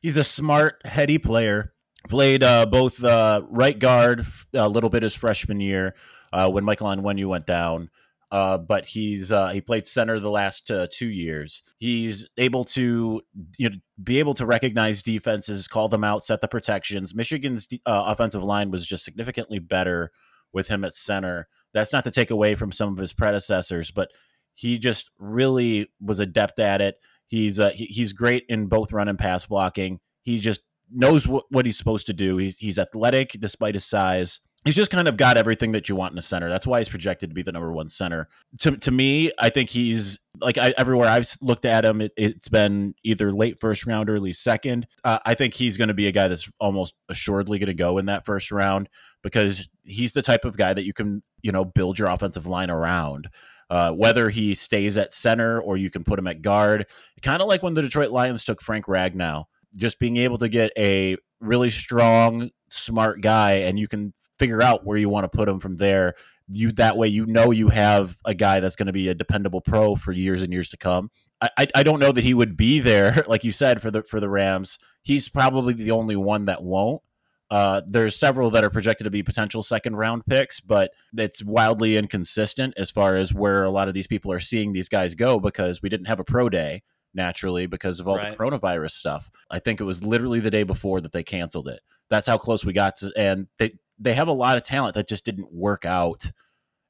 he's 0.04 0.18
a 0.18 0.24
smart, 0.24 0.82
heady 0.84 1.16
player. 1.16 1.72
Played 2.10 2.42
uh, 2.42 2.66
both 2.66 3.02
uh, 3.02 3.40
right 3.48 3.78
guard 3.78 4.26
a 4.52 4.68
little 4.68 4.90
bit 4.90 5.02
his 5.02 5.14
freshman 5.14 5.60
year 5.60 5.94
uh, 6.34 6.50
when 6.50 6.62
Michael 6.62 6.88
Onwenu 6.88 7.26
went 7.26 7.46
down. 7.46 7.88
Uh, 8.34 8.58
but 8.58 8.86
he's 8.86 9.30
uh, 9.30 9.50
he 9.50 9.60
played 9.60 9.86
center 9.86 10.18
the 10.18 10.28
last 10.28 10.68
uh, 10.68 10.88
two 10.90 11.06
years. 11.06 11.62
He's 11.78 12.32
able 12.36 12.64
to 12.64 13.22
you 13.56 13.70
know 13.70 13.76
be 14.02 14.18
able 14.18 14.34
to 14.34 14.44
recognize 14.44 15.04
defenses, 15.04 15.68
call 15.68 15.88
them 15.88 16.02
out, 16.02 16.24
set 16.24 16.40
the 16.40 16.48
protections. 16.48 17.14
Michigan's 17.14 17.68
offensive 17.86 18.42
line 18.42 18.72
was 18.72 18.88
just 18.88 19.04
significantly 19.04 19.60
better 19.60 20.10
with 20.52 20.66
him 20.66 20.84
at 20.84 20.96
center. 20.96 21.46
That's 21.72 21.92
not 21.92 22.02
to 22.02 22.10
take 22.10 22.32
away 22.32 22.56
from 22.56 22.72
some 22.72 22.92
of 22.92 22.98
his 22.98 23.12
predecessors, 23.12 23.92
but 23.92 24.10
he 24.52 24.80
just 24.80 25.12
really 25.16 25.92
was 26.00 26.18
adept 26.18 26.58
at 26.58 26.80
it. 26.80 26.96
He's 27.28 27.60
uh, 27.60 27.70
he, 27.70 27.84
he's 27.84 28.12
great 28.12 28.46
in 28.48 28.66
both 28.66 28.92
run 28.92 29.06
and 29.06 29.16
pass 29.16 29.46
blocking. 29.46 30.00
He 30.22 30.40
just 30.40 30.62
knows 30.92 31.28
what, 31.28 31.44
what 31.50 31.66
he's 31.66 31.78
supposed 31.78 32.08
to 32.08 32.12
do. 32.12 32.38
He's 32.38 32.58
he's 32.58 32.80
athletic 32.80 33.36
despite 33.38 33.74
his 33.74 33.84
size. 33.84 34.40
He's 34.64 34.74
just 34.74 34.90
kind 34.90 35.08
of 35.08 35.18
got 35.18 35.36
everything 35.36 35.72
that 35.72 35.88
you 35.90 35.96
want 35.96 36.12
in 36.12 36.18
a 36.18 36.22
center. 36.22 36.48
That's 36.48 36.66
why 36.66 36.78
he's 36.78 36.88
projected 36.88 37.28
to 37.30 37.34
be 37.34 37.42
the 37.42 37.52
number 37.52 37.70
one 37.70 37.90
center. 37.90 38.28
To, 38.60 38.76
to 38.76 38.90
me, 38.90 39.30
I 39.38 39.50
think 39.50 39.68
he's 39.68 40.20
like 40.40 40.56
I, 40.56 40.72
everywhere 40.78 41.08
I've 41.08 41.28
looked 41.42 41.66
at 41.66 41.84
him, 41.84 42.00
it, 42.00 42.12
has 42.18 42.48
been 42.50 42.94
either 43.04 43.30
late 43.30 43.60
first 43.60 43.86
round, 43.86 44.08
early 44.08 44.32
second. 44.32 44.86
Uh, 45.04 45.18
I 45.26 45.34
think 45.34 45.54
he's 45.54 45.76
going 45.76 45.88
to 45.88 45.94
be 45.94 46.06
a 46.06 46.12
guy 46.12 46.28
that's 46.28 46.48
almost 46.58 46.94
assuredly 47.10 47.58
going 47.58 47.66
to 47.66 47.74
go 47.74 47.98
in 47.98 48.06
that 48.06 48.24
first 48.24 48.50
round 48.50 48.88
because 49.22 49.68
he's 49.82 50.12
the 50.12 50.22
type 50.22 50.46
of 50.46 50.56
guy 50.56 50.72
that 50.72 50.86
you 50.86 50.94
can 50.94 51.22
you 51.42 51.52
know 51.52 51.64
build 51.64 51.98
your 51.98 52.08
offensive 52.08 52.46
line 52.46 52.70
around. 52.70 53.28
Uh, 53.70 53.90
whether 53.90 54.28
he 54.28 54.54
stays 54.54 54.96
at 54.96 55.12
center 55.12 55.58
or 55.58 55.76
you 55.76 55.90
can 55.90 56.04
put 56.04 56.18
him 56.18 56.26
at 56.26 56.42
guard. 56.42 56.86
Kind 57.22 57.40
of 57.40 57.48
like 57.48 57.62
when 57.62 57.72
the 57.72 57.80
Detroit 57.80 58.10
Lions 58.10 58.44
took 58.44 58.60
Frank 58.60 58.84
Ragnow, 58.84 59.44
just 59.74 59.98
being 59.98 60.18
able 60.18 60.36
to 60.38 60.50
get 60.50 60.70
a 60.76 61.16
really 61.40 61.70
strong, 61.70 62.50
smart 62.68 63.22
guy, 63.22 63.52
and 63.52 63.78
you 63.78 63.88
can 63.88 64.12
figure 64.38 64.62
out 64.62 64.84
where 64.84 64.98
you 64.98 65.08
want 65.08 65.24
to 65.24 65.36
put 65.36 65.48
him 65.48 65.60
from 65.60 65.76
there. 65.76 66.14
You 66.48 66.72
that 66.72 66.96
way 66.96 67.08
you 67.08 67.24
know 67.26 67.50
you 67.50 67.68
have 67.68 68.18
a 68.24 68.34
guy 68.34 68.60
that's 68.60 68.76
going 68.76 68.86
to 68.86 68.92
be 68.92 69.08
a 69.08 69.14
dependable 69.14 69.62
pro 69.62 69.94
for 69.94 70.12
years 70.12 70.42
and 70.42 70.52
years 70.52 70.68
to 70.70 70.76
come. 70.76 71.10
I, 71.40 71.50
I, 71.58 71.66
I 71.76 71.82
don't 71.82 72.00
know 72.00 72.12
that 72.12 72.24
he 72.24 72.34
would 72.34 72.56
be 72.56 72.80
there, 72.80 73.24
like 73.26 73.44
you 73.44 73.52
said, 73.52 73.80
for 73.80 73.90
the 73.90 74.02
for 74.02 74.20
the 74.20 74.28
Rams. 74.28 74.78
He's 75.02 75.28
probably 75.28 75.74
the 75.74 75.90
only 75.90 76.16
one 76.16 76.46
that 76.46 76.62
won't. 76.62 77.02
Uh, 77.50 77.82
there's 77.86 78.16
several 78.16 78.50
that 78.50 78.64
are 78.64 78.70
projected 78.70 79.04
to 79.04 79.10
be 79.10 79.22
potential 79.22 79.62
second 79.62 79.96
round 79.96 80.26
picks, 80.26 80.60
but 80.60 80.90
it's 81.16 81.44
wildly 81.44 81.96
inconsistent 81.96 82.74
as 82.76 82.90
far 82.90 83.16
as 83.16 83.32
where 83.32 83.64
a 83.64 83.70
lot 83.70 83.86
of 83.86 83.94
these 83.94 84.06
people 84.06 84.32
are 84.32 84.40
seeing 84.40 84.72
these 84.72 84.88
guys 84.88 85.14
go 85.14 85.38
because 85.38 85.82
we 85.82 85.88
didn't 85.88 86.06
have 86.06 86.18
a 86.18 86.24
pro 86.24 86.48
day 86.48 86.82
naturally 87.14 87.66
because 87.66 88.00
of 88.00 88.08
all 88.08 88.16
right. 88.16 88.30
the 88.30 88.36
coronavirus 88.36 88.92
stuff. 88.92 89.30
I 89.50 89.58
think 89.58 89.80
it 89.80 89.84
was 89.84 90.02
literally 90.02 90.40
the 90.40 90.50
day 90.50 90.64
before 90.64 91.00
that 91.02 91.12
they 91.12 91.22
canceled 91.22 91.68
it. 91.68 91.80
That's 92.10 92.26
how 92.26 92.38
close 92.38 92.64
we 92.64 92.72
got 92.72 92.96
to, 92.96 93.12
and 93.16 93.46
they 93.58 93.74
they 93.98 94.14
have 94.14 94.28
a 94.28 94.32
lot 94.32 94.56
of 94.56 94.62
talent 94.62 94.94
that 94.94 95.08
just 95.08 95.24
didn't 95.24 95.52
work 95.52 95.84
out 95.84 96.32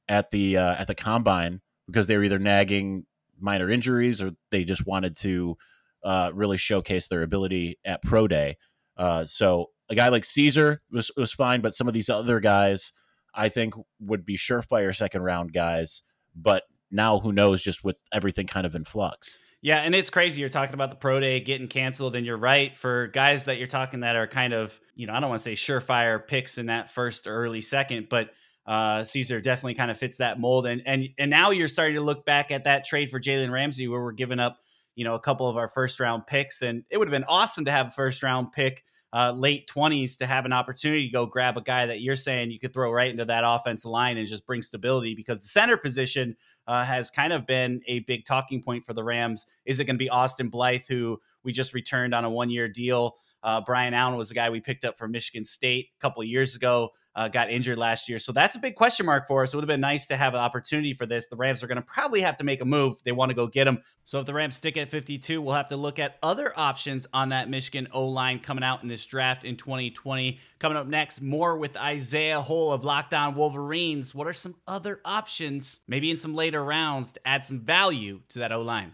at 0.07 0.31
the 0.31 0.57
uh, 0.57 0.75
at 0.75 0.87
the 0.87 0.95
combine 0.95 1.61
because 1.87 2.07
they 2.07 2.17
were 2.17 2.23
either 2.23 2.39
nagging 2.39 3.05
minor 3.39 3.69
injuries 3.69 4.21
or 4.21 4.31
they 4.51 4.63
just 4.63 4.85
wanted 4.85 5.15
to 5.17 5.57
uh, 6.03 6.31
really 6.33 6.57
showcase 6.57 7.07
their 7.07 7.23
ability 7.23 7.77
at 7.83 8.01
pro 8.01 8.27
day. 8.27 8.57
Uh, 8.97 9.25
so 9.25 9.71
a 9.89 9.95
guy 9.95 10.07
like 10.09 10.25
Cesar 10.25 10.79
was 10.91 11.11
was 11.17 11.33
fine, 11.33 11.61
but 11.61 11.75
some 11.75 11.87
of 11.87 11.93
these 11.93 12.09
other 12.09 12.39
guys 12.39 12.91
I 13.33 13.49
think 13.49 13.73
would 13.99 14.25
be 14.25 14.37
surefire 14.37 14.95
second 14.95 15.23
round 15.23 15.53
guys. 15.53 16.01
But 16.35 16.63
now 16.91 17.19
who 17.19 17.31
knows? 17.31 17.61
Just 17.61 17.83
with 17.83 17.97
everything 18.13 18.47
kind 18.47 18.65
of 18.65 18.75
in 18.75 18.85
flux. 18.85 19.37
Yeah, 19.65 19.77
and 19.77 19.95
it's 19.95 20.11
crazy. 20.11 20.41
You're 20.41 20.49
talking 20.49 20.75
about 20.75 20.91
the 20.91 20.95
pro 20.95 21.19
day 21.19 21.39
getting 21.39 21.67
canceled, 21.67 22.15
and 22.15 22.23
you're 22.23 22.37
right. 22.37 22.77
For 22.77 23.07
guys 23.07 23.45
that 23.45 23.57
you're 23.57 23.65
talking 23.65 24.01
that 24.01 24.15
are 24.15 24.27
kind 24.27 24.53
of, 24.53 24.79
you 24.93 25.07
know, 25.07 25.13
I 25.13 25.19
don't 25.19 25.27
want 25.27 25.41
to 25.41 25.43
say 25.43 25.53
surefire 25.53 26.19
picks 26.27 26.59
in 26.59 26.67
that 26.67 26.91
first 26.91 27.27
early 27.27 27.61
second, 27.61 28.05
but 28.07 28.29
uh, 28.67 29.03
Cesar 29.03 29.41
definitely 29.41 29.73
kind 29.73 29.89
of 29.89 29.97
fits 29.97 30.17
that 30.17 30.39
mold. 30.39 30.67
And 30.67 30.83
and 30.85 31.09
and 31.17 31.31
now 31.31 31.49
you're 31.49 31.67
starting 31.67 31.95
to 31.95 32.03
look 32.03 32.27
back 32.27 32.51
at 32.51 32.65
that 32.65 32.85
trade 32.85 33.09
for 33.09 33.19
Jalen 33.19 33.49
Ramsey, 33.49 33.87
where 33.87 34.03
we're 34.03 34.11
giving 34.11 34.39
up, 34.39 34.59
you 34.93 35.03
know, 35.03 35.15
a 35.15 35.19
couple 35.19 35.49
of 35.49 35.57
our 35.57 35.67
first 35.67 35.99
round 35.99 36.27
picks, 36.27 36.61
and 36.61 36.83
it 36.91 36.99
would 36.99 37.07
have 37.07 37.19
been 37.19 37.27
awesome 37.27 37.65
to 37.65 37.71
have 37.71 37.87
a 37.87 37.89
first 37.89 38.21
round 38.21 38.51
pick 38.51 38.83
uh, 39.15 39.31
late 39.31 39.65
20s 39.73 40.17
to 40.17 40.25
have 40.25 40.43
an 40.43 40.51
opportunity 40.51 41.07
to 41.07 41.13
go 41.13 41.25
grab 41.25 41.57
a 41.57 41.61
guy 41.61 41.85
that 41.85 42.01
you're 42.01 42.17
saying 42.17 42.51
you 42.51 42.59
could 42.59 42.73
throw 42.73 42.91
right 42.91 43.09
into 43.09 43.23
that 43.23 43.43
offensive 43.45 43.89
line 43.89 44.17
and 44.17 44.27
just 44.27 44.45
bring 44.45 44.61
stability 44.61 45.15
because 45.15 45.41
the 45.41 45.47
center 45.47 45.77
position 45.77 46.35
uh, 46.67 46.83
has 46.83 47.09
kind 47.11 47.33
of 47.33 47.45
been 47.45 47.81
a 47.87 47.99
big 47.99 48.25
talking 48.25 48.61
point 48.61 48.85
for 48.85 48.93
the 48.93 49.03
Rams. 49.03 49.45
Is 49.65 49.79
it 49.79 49.85
going 49.85 49.95
to 49.95 50.03
be 50.03 50.09
Austin 50.09 50.49
Blythe, 50.49 50.83
who 50.87 51.19
we 51.43 51.51
just 51.51 51.73
returned 51.73 52.13
on 52.13 52.25
a 52.25 52.29
one 52.29 52.49
year 52.49 52.67
deal? 52.67 53.15
Uh, 53.43 53.61
Brian 53.61 53.93
Allen 53.93 54.17
was 54.17 54.29
the 54.29 54.35
guy 54.35 54.49
we 54.49 54.59
picked 54.59 54.85
up 54.85 54.97
from 54.97 55.11
Michigan 55.11 55.45
State 55.45 55.89
a 55.97 56.01
couple 56.01 56.23
years 56.23 56.55
ago. 56.55 56.89
Uh, 57.15 57.27
got 57.27 57.49
injured 57.49 57.77
last 57.77 58.09
year. 58.09 58.19
So 58.19 58.31
that's 58.31 58.55
a 58.55 58.59
big 58.59 58.75
question 58.75 59.05
mark 59.05 59.27
for 59.27 59.43
us. 59.43 59.53
It 59.53 59.57
would 59.57 59.63
have 59.63 59.67
been 59.67 59.81
nice 59.81 60.05
to 60.07 60.17
have 60.17 60.33
an 60.33 60.39
opportunity 60.39 60.93
for 60.93 61.05
this. 61.05 61.27
The 61.27 61.35
Rams 61.35 61.63
are 61.63 61.67
going 61.67 61.77
to 61.77 61.81
probably 61.81 62.21
have 62.21 62.37
to 62.37 62.43
make 62.43 62.61
a 62.61 62.65
move. 62.65 63.01
They 63.03 63.13
want 63.13 63.29
to 63.29 63.35
go 63.35 63.47
get 63.47 63.67
him. 63.67 63.79
So 64.03 64.19
if 64.19 64.25
the 64.25 64.33
Rams 64.33 64.55
stick 64.55 64.77
at 64.77 64.89
52, 64.89 65.41
we'll 65.41 65.55
have 65.55 65.69
to 65.69 65.77
look 65.77 65.97
at 65.97 66.17
other 66.21 66.51
options 66.57 67.07
on 67.13 67.29
that 67.29 67.49
Michigan 67.49 67.87
O 67.91 68.05
line 68.05 68.39
coming 68.39 68.63
out 68.63 68.83
in 68.83 68.89
this 68.89 69.05
draft 69.05 69.45
in 69.45 69.55
2020. 69.55 70.39
Coming 70.59 70.77
up 70.77 70.87
next, 70.87 71.21
more 71.21 71.57
with 71.57 71.77
Isaiah 71.77 72.41
Hole 72.41 72.73
of 72.73 72.83
Locked 72.83 73.13
On 73.13 73.35
Wolverines. 73.35 74.13
What 74.13 74.27
are 74.27 74.33
some 74.33 74.55
other 74.67 74.99
options, 75.05 75.79
maybe 75.87 76.11
in 76.11 76.17
some 76.17 76.35
later 76.35 76.63
rounds, 76.63 77.13
to 77.13 77.27
add 77.27 77.43
some 77.43 77.61
value 77.61 78.21
to 78.29 78.39
that 78.39 78.51
O 78.51 78.61
line? 78.61 78.93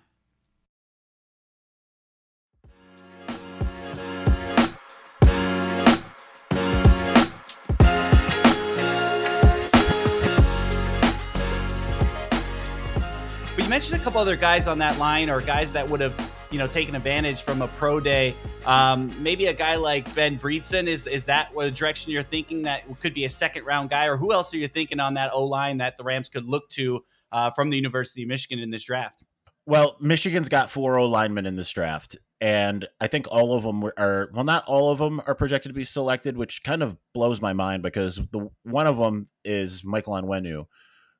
Mentioned 13.71 14.01
a 14.01 14.03
couple 14.03 14.19
other 14.19 14.35
guys 14.35 14.67
on 14.67 14.77
that 14.79 14.99
line, 14.99 15.29
or 15.29 15.39
guys 15.39 15.71
that 15.71 15.87
would 15.87 16.01
have, 16.01 16.13
you 16.51 16.59
know, 16.59 16.67
taken 16.67 16.93
advantage 16.93 17.41
from 17.41 17.61
a 17.61 17.69
pro 17.69 18.01
day. 18.01 18.35
Um, 18.65 19.15
maybe 19.23 19.45
a 19.45 19.53
guy 19.53 19.77
like 19.77 20.13
Ben 20.13 20.37
Bredeson 20.37 20.87
is 20.87 21.07
is 21.07 21.23
that 21.23 21.55
what 21.55 21.73
direction 21.73 22.11
you're 22.11 22.21
thinking 22.21 22.63
that 22.63 22.83
could 22.99 23.13
be 23.13 23.23
a 23.23 23.29
second 23.29 23.63
round 23.63 23.89
guy, 23.89 24.07
or 24.07 24.17
who 24.17 24.33
else 24.33 24.53
are 24.53 24.57
you 24.57 24.67
thinking 24.67 24.99
on 24.99 25.13
that 25.13 25.31
O 25.31 25.45
line 25.45 25.77
that 25.77 25.95
the 25.95 26.03
Rams 26.03 26.27
could 26.27 26.43
look 26.43 26.67
to 26.71 27.05
uh, 27.31 27.49
from 27.49 27.69
the 27.69 27.77
University 27.77 28.23
of 28.23 28.27
Michigan 28.27 28.59
in 28.59 28.71
this 28.71 28.83
draft? 28.83 29.23
Well, 29.65 29.95
Michigan's 30.01 30.49
got 30.49 30.69
four 30.69 30.99
O 30.99 31.05
linemen 31.05 31.45
in 31.45 31.55
this 31.55 31.71
draft, 31.71 32.17
and 32.41 32.85
I 32.99 33.07
think 33.07 33.25
all 33.31 33.53
of 33.53 33.63
them 33.63 33.89
are 33.97 34.29
well, 34.33 34.43
not 34.43 34.65
all 34.65 34.91
of 34.91 34.99
them 34.99 35.21
are 35.27 35.33
projected 35.33 35.69
to 35.69 35.73
be 35.73 35.85
selected, 35.85 36.35
which 36.35 36.63
kind 36.63 36.83
of 36.83 36.97
blows 37.13 37.39
my 37.39 37.53
mind 37.53 37.83
because 37.83 38.17
the 38.33 38.49
one 38.63 38.87
of 38.87 38.97
them 38.97 39.29
is 39.45 39.81
Michael 39.85 40.15
Onwenu 40.15 40.65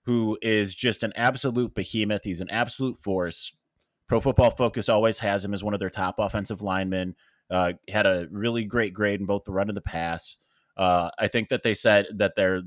who 0.06 0.38
is 0.42 0.74
just 0.76 1.04
an 1.04 1.14
absolute 1.16 1.76
behemoth. 1.76 2.24
He's 2.24 2.42
an 2.42 2.50
absolute 2.50 2.98
force. 2.98 3.54
Pro 4.08 4.20
Football 4.20 4.52
Focus 4.52 4.90
always 4.90 5.20
has 5.20 5.46
him 5.46 5.54
as 5.54 5.64
one 5.64 5.74
of 5.74 5.80
their 5.80 5.90
top 5.90 6.16
offensive 6.18 6.62
linemen. 6.62 7.16
Uh, 7.50 7.74
had 7.90 8.06
a 8.06 8.28
really 8.32 8.64
great 8.64 8.94
grade 8.94 9.20
in 9.20 9.26
both 9.26 9.44
the 9.44 9.52
run 9.52 9.70
and 9.70 9.78
the 9.78 9.82
pass. 9.82 10.38
Uh, 10.78 11.10
I 11.20 11.28
think 11.28 11.50
that 11.50 11.64
they 11.64 11.74
said 11.74 12.08
that 12.16 12.36
they're 12.36 12.62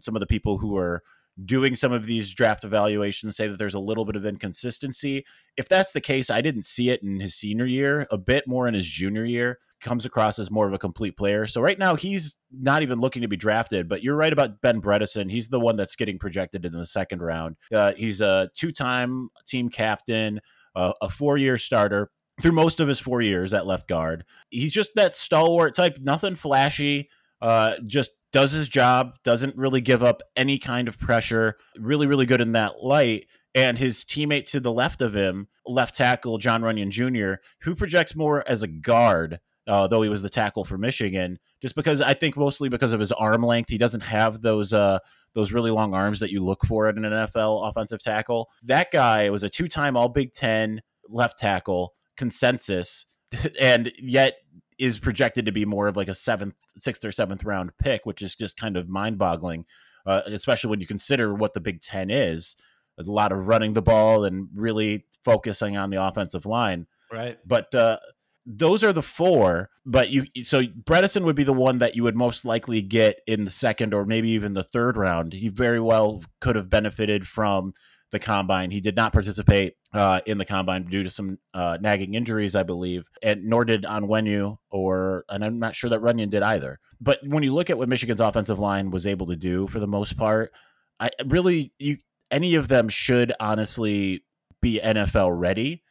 some 0.00 0.16
of 0.16 0.20
the 0.20 0.26
people 0.26 0.58
who 0.58 0.76
are 0.76 1.02
doing 1.44 1.74
some 1.74 1.92
of 1.92 2.06
these 2.06 2.34
draft 2.34 2.64
evaluations 2.64 3.36
say 3.36 3.46
that 3.46 3.58
there's 3.58 3.74
a 3.74 3.78
little 3.78 4.04
bit 4.04 4.16
of 4.16 4.26
inconsistency. 4.26 5.24
If 5.56 5.68
that's 5.68 5.92
the 5.92 6.00
case, 6.00 6.30
I 6.30 6.40
didn't 6.40 6.64
see 6.64 6.90
it 6.90 7.02
in 7.02 7.20
his 7.20 7.34
senior 7.34 7.66
year, 7.66 8.06
a 8.10 8.18
bit 8.18 8.46
more 8.46 8.66
in 8.66 8.74
his 8.74 8.88
junior 8.88 9.24
year 9.24 9.58
comes 9.80 10.04
across 10.04 10.40
as 10.40 10.50
more 10.50 10.66
of 10.66 10.72
a 10.72 10.78
complete 10.78 11.16
player. 11.16 11.46
So 11.46 11.60
right 11.60 11.78
now 11.78 11.94
he's 11.94 12.36
not 12.50 12.82
even 12.82 13.00
looking 13.00 13.22
to 13.22 13.28
be 13.28 13.36
drafted. 13.36 13.88
But 13.88 14.02
you're 14.02 14.16
right 14.16 14.32
about 14.32 14.60
Ben 14.60 14.82
Bredeson. 14.82 15.30
He's 15.30 15.48
the 15.48 15.60
one 15.60 15.76
that's 15.76 15.94
getting 15.94 16.18
projected 16.18 16.64
in 16.64 16.72
the 16.72 16.86
second 16.86 17.22
round. 17.22 17.56
Uh, 17.72 17.92
he's 17.96 18.20
a 18.20 18.50
two-time 18.56 19.28
team 19.46 19.68
captain, 19.68 20.40
uh, 20.74 20.94
a 21.00 21.08
four-year 21.08 21.58
starter 21.58 22.10
through 22.42 22.52
most 22.52 22.80
of 22.80 22.88
his 22.88 22.98
four 22.98 23.20
years 23.20 23.54
at 23.54 23.66
left 23.66 23.88
guard. 23.88 24.24
He's 24.50 24.72
just 24.72 24.90
that 24.96 25.14
stalwart 25.14 25.76
type, 25.76 25.98
nothing 26.00 26.34
flashy. 26.34 27.08
Uh, 27.40 27.74
just 27.86 28.10
does 28.32 28.52
his 28.52 28.68
job, 28.68 29.14
doesn't 29.24 29.56
really 29.56 29.80
give 29.80 30.02
up 30.02 30.22
any 30.36 30.58
kind 30.58 30.88
of 30.88 30.98
pressure. 30.98 31.56
Really, 31.76 32.06
really 32.06 32.26
good 32.26 32.40
in 32.40 32.52
that 32.52 32.82
light. 32.82 33.26
And 33.54 33.78
his 33.78 34.04
teammate 34.04 34.48
to 34.50 34.60
the 34.60 34.72
left 34.72 35.00
of 35.00 35.14
him, 35.14 35.48
left 35.66 35.96
tackle 35.96 36.38
John 36.38 36.62
Runyan 36.62 36.90
Jr., 36.90 37.40
who 37.62 37.74
projects 37.74 38.14
more 38.14 38.44
as 38.46 38.62
a 38.62 38.68
guard 38.68 39.40
uh, 39.68 39.86
though 39.86 40.02
he 40.02 40.08
was 40.08 40.22
the 40.22 40.30
tackle 40.30 40.64
for 40.64 40.78
Michigan, 40.78 41.38
just 41.60 41.76
because 41.76 42.00
I 42.00 42.14
think 42.14 42.36
mostly 42.36 42.70
because 42.70 42.92
of 42.92 43.00
his 43.00 43.12
arm 43.12 43.42
length, 43.42 43.68
he 43.68 43.76
doesn't 43.76 44.00
have 44.00 44.40
those 44.40 44.72
uh, 44.72 44.98
those 45.34 45.52
really 45.52 45.70
long 45.70 45.92
arms 45.92 46.20
that 46.20 46.30
you 46.30 46.40
look 46.40 46.64
for 46.64 46.88
at 46.88 46.96
an 46.96 47.02
NFL 47.02 47.68
offensive 47.68 48.02
tackle. 48.02 48.48
That 48.62 48.90
guy 48.90 49.28
was 49.28 49.42
a 49.42 49.50
two 49.50 49.68
time 49.68 49.94
All 49.94 50.08
Big 50.08 50.32
Ten 50.32 50.80
left 51.06 51.38
tackle 51.38 51.92
consensus, 52.16 53.06
and 53.60 53.92
yet 53.98 54.38
is 54.78 54.98
projected 54.98 55.46
to 55.46 55.52
be 55.52 55.64
more 55.64 55.88
of 55.88 55.96
like 55.96 56.08
a 56.08 56.14
seventh, 56.14 56.54
sixth 56.78 57.04
or 57.04 57.12
seventh 57.12 57.44
round 57.44 57.72
pick, 57.78 58.06
which 58.06 58.22
is 58.22 58.34
just 58.34 58.56
kind 58.56 58.76
of 58.76 58.88
mind 58.88 59.18
boggling, 59.18 59.64
uh, 60.06 60.22
especially 60.26 60.70
when 60.70 60.80
you 60.80 60.86
consider 60.86 61.34
what 61.34 61.54
the 61.54 61.60
Big 61.60 61.80
Ten 61.80 62.10
is. 62.10 62.56
a 62.98 63.02
lot 63.02 63.32
of 63.32 63.46
running 63.46 63.72
the 63.72 63.82
ball 63.82 64.24
and 64.24 64.48
really 64.54 65.04
focusing 65.24 65.76
on 65.76 65.90
the 65.90 66.02
offensive 66.02 66.46
line. 66.46 66.86
Right. 67.12 67.38
But 67.46 67.74
uh, 67.74 67.98
those 68.46 68.82
are 68.82 68.92
the 68.92 69.02
four, 69.02 69.70
but 69.84 70.08
you 70.08 70.26
so 70.42 70.62
Bredeson 70.62 71.24
would 71.24 71.36
be 71.36 71.44
the 71.44 71.52
one 71.52 71.78
that 71.78 71.94
you 71.94 72.02
would 72.02 72.16
most 72.16 72.44
likely 72.44 72.80
get 72.80 73.20
in 73.26 73.44
the 73.44 73.50
second 73.50 73.92
or 73.92 74.06
maybe 74.06 74.30
even 74.30 74.54
the 74.54 74.62
third 74.62 74.96
round. 74.96 75.34
He 75.34 75.48
very 75.48 75.80
well 75.80 76.22
could 76.40 76.56
have 76.56 76.70
benefited 76.70 77.28
from 77.28 77.72
the 78.10 78.18
combine. 78.18 78.70
He 78.70 78.80
did 78.80 78.96
not 78.96 79.12
participate 79.12 79.76
uh, 79.92 80.20
in 80.26 80.38
the 80.38 80.44
combine 80.44 80.84
due 80.84 81.02
to 81.02 81.10
some 81.10 81.38
uh, 81.52 81.78
nagging 81.80 82.14
injuries, 82.14 82.54
I 82.54 82.62
believe, 82.62 83.08
and 83.22 83.44
nor 83.44 83.64
did 83.64 83.82
Onwenu 83.82 84.58
or, 84.70 85.24
and 85.28 85.44
I'm 85.44 85.58
not 85.58 85.76
sure 85.76 85.90
that 85.90 86.00
Runyan 86.00 86.30
did 86.30 86.42
either. 86.42 86.80
But 87.00 87.20
when 87.24 87.42
you 87.42 87.54
look 87.54 87.70
at 87.70 87.78
what 87.78 87.88
Michigan's 87.88 88.20
offensive 88.20 88.58
line 88.58 88.90
was 88.90 89.06
able 89.06 89.26
to 89.26 89.36
do 89.36 89.66
for 89.66 89.78
the 89.78 89.86
most 89.86 90.16
part, 90.16 90.52
I 90.98 91.10
really 91.26 91.70
you 91.78 91.98
any 92.30 92.54
of 92.54 92.68
them 92.68 92.88
should 92.88 93.32
honestly 93.40 94.24
be 94.60 94.80
NFL 94.82 95.38
ready 95.38 95.82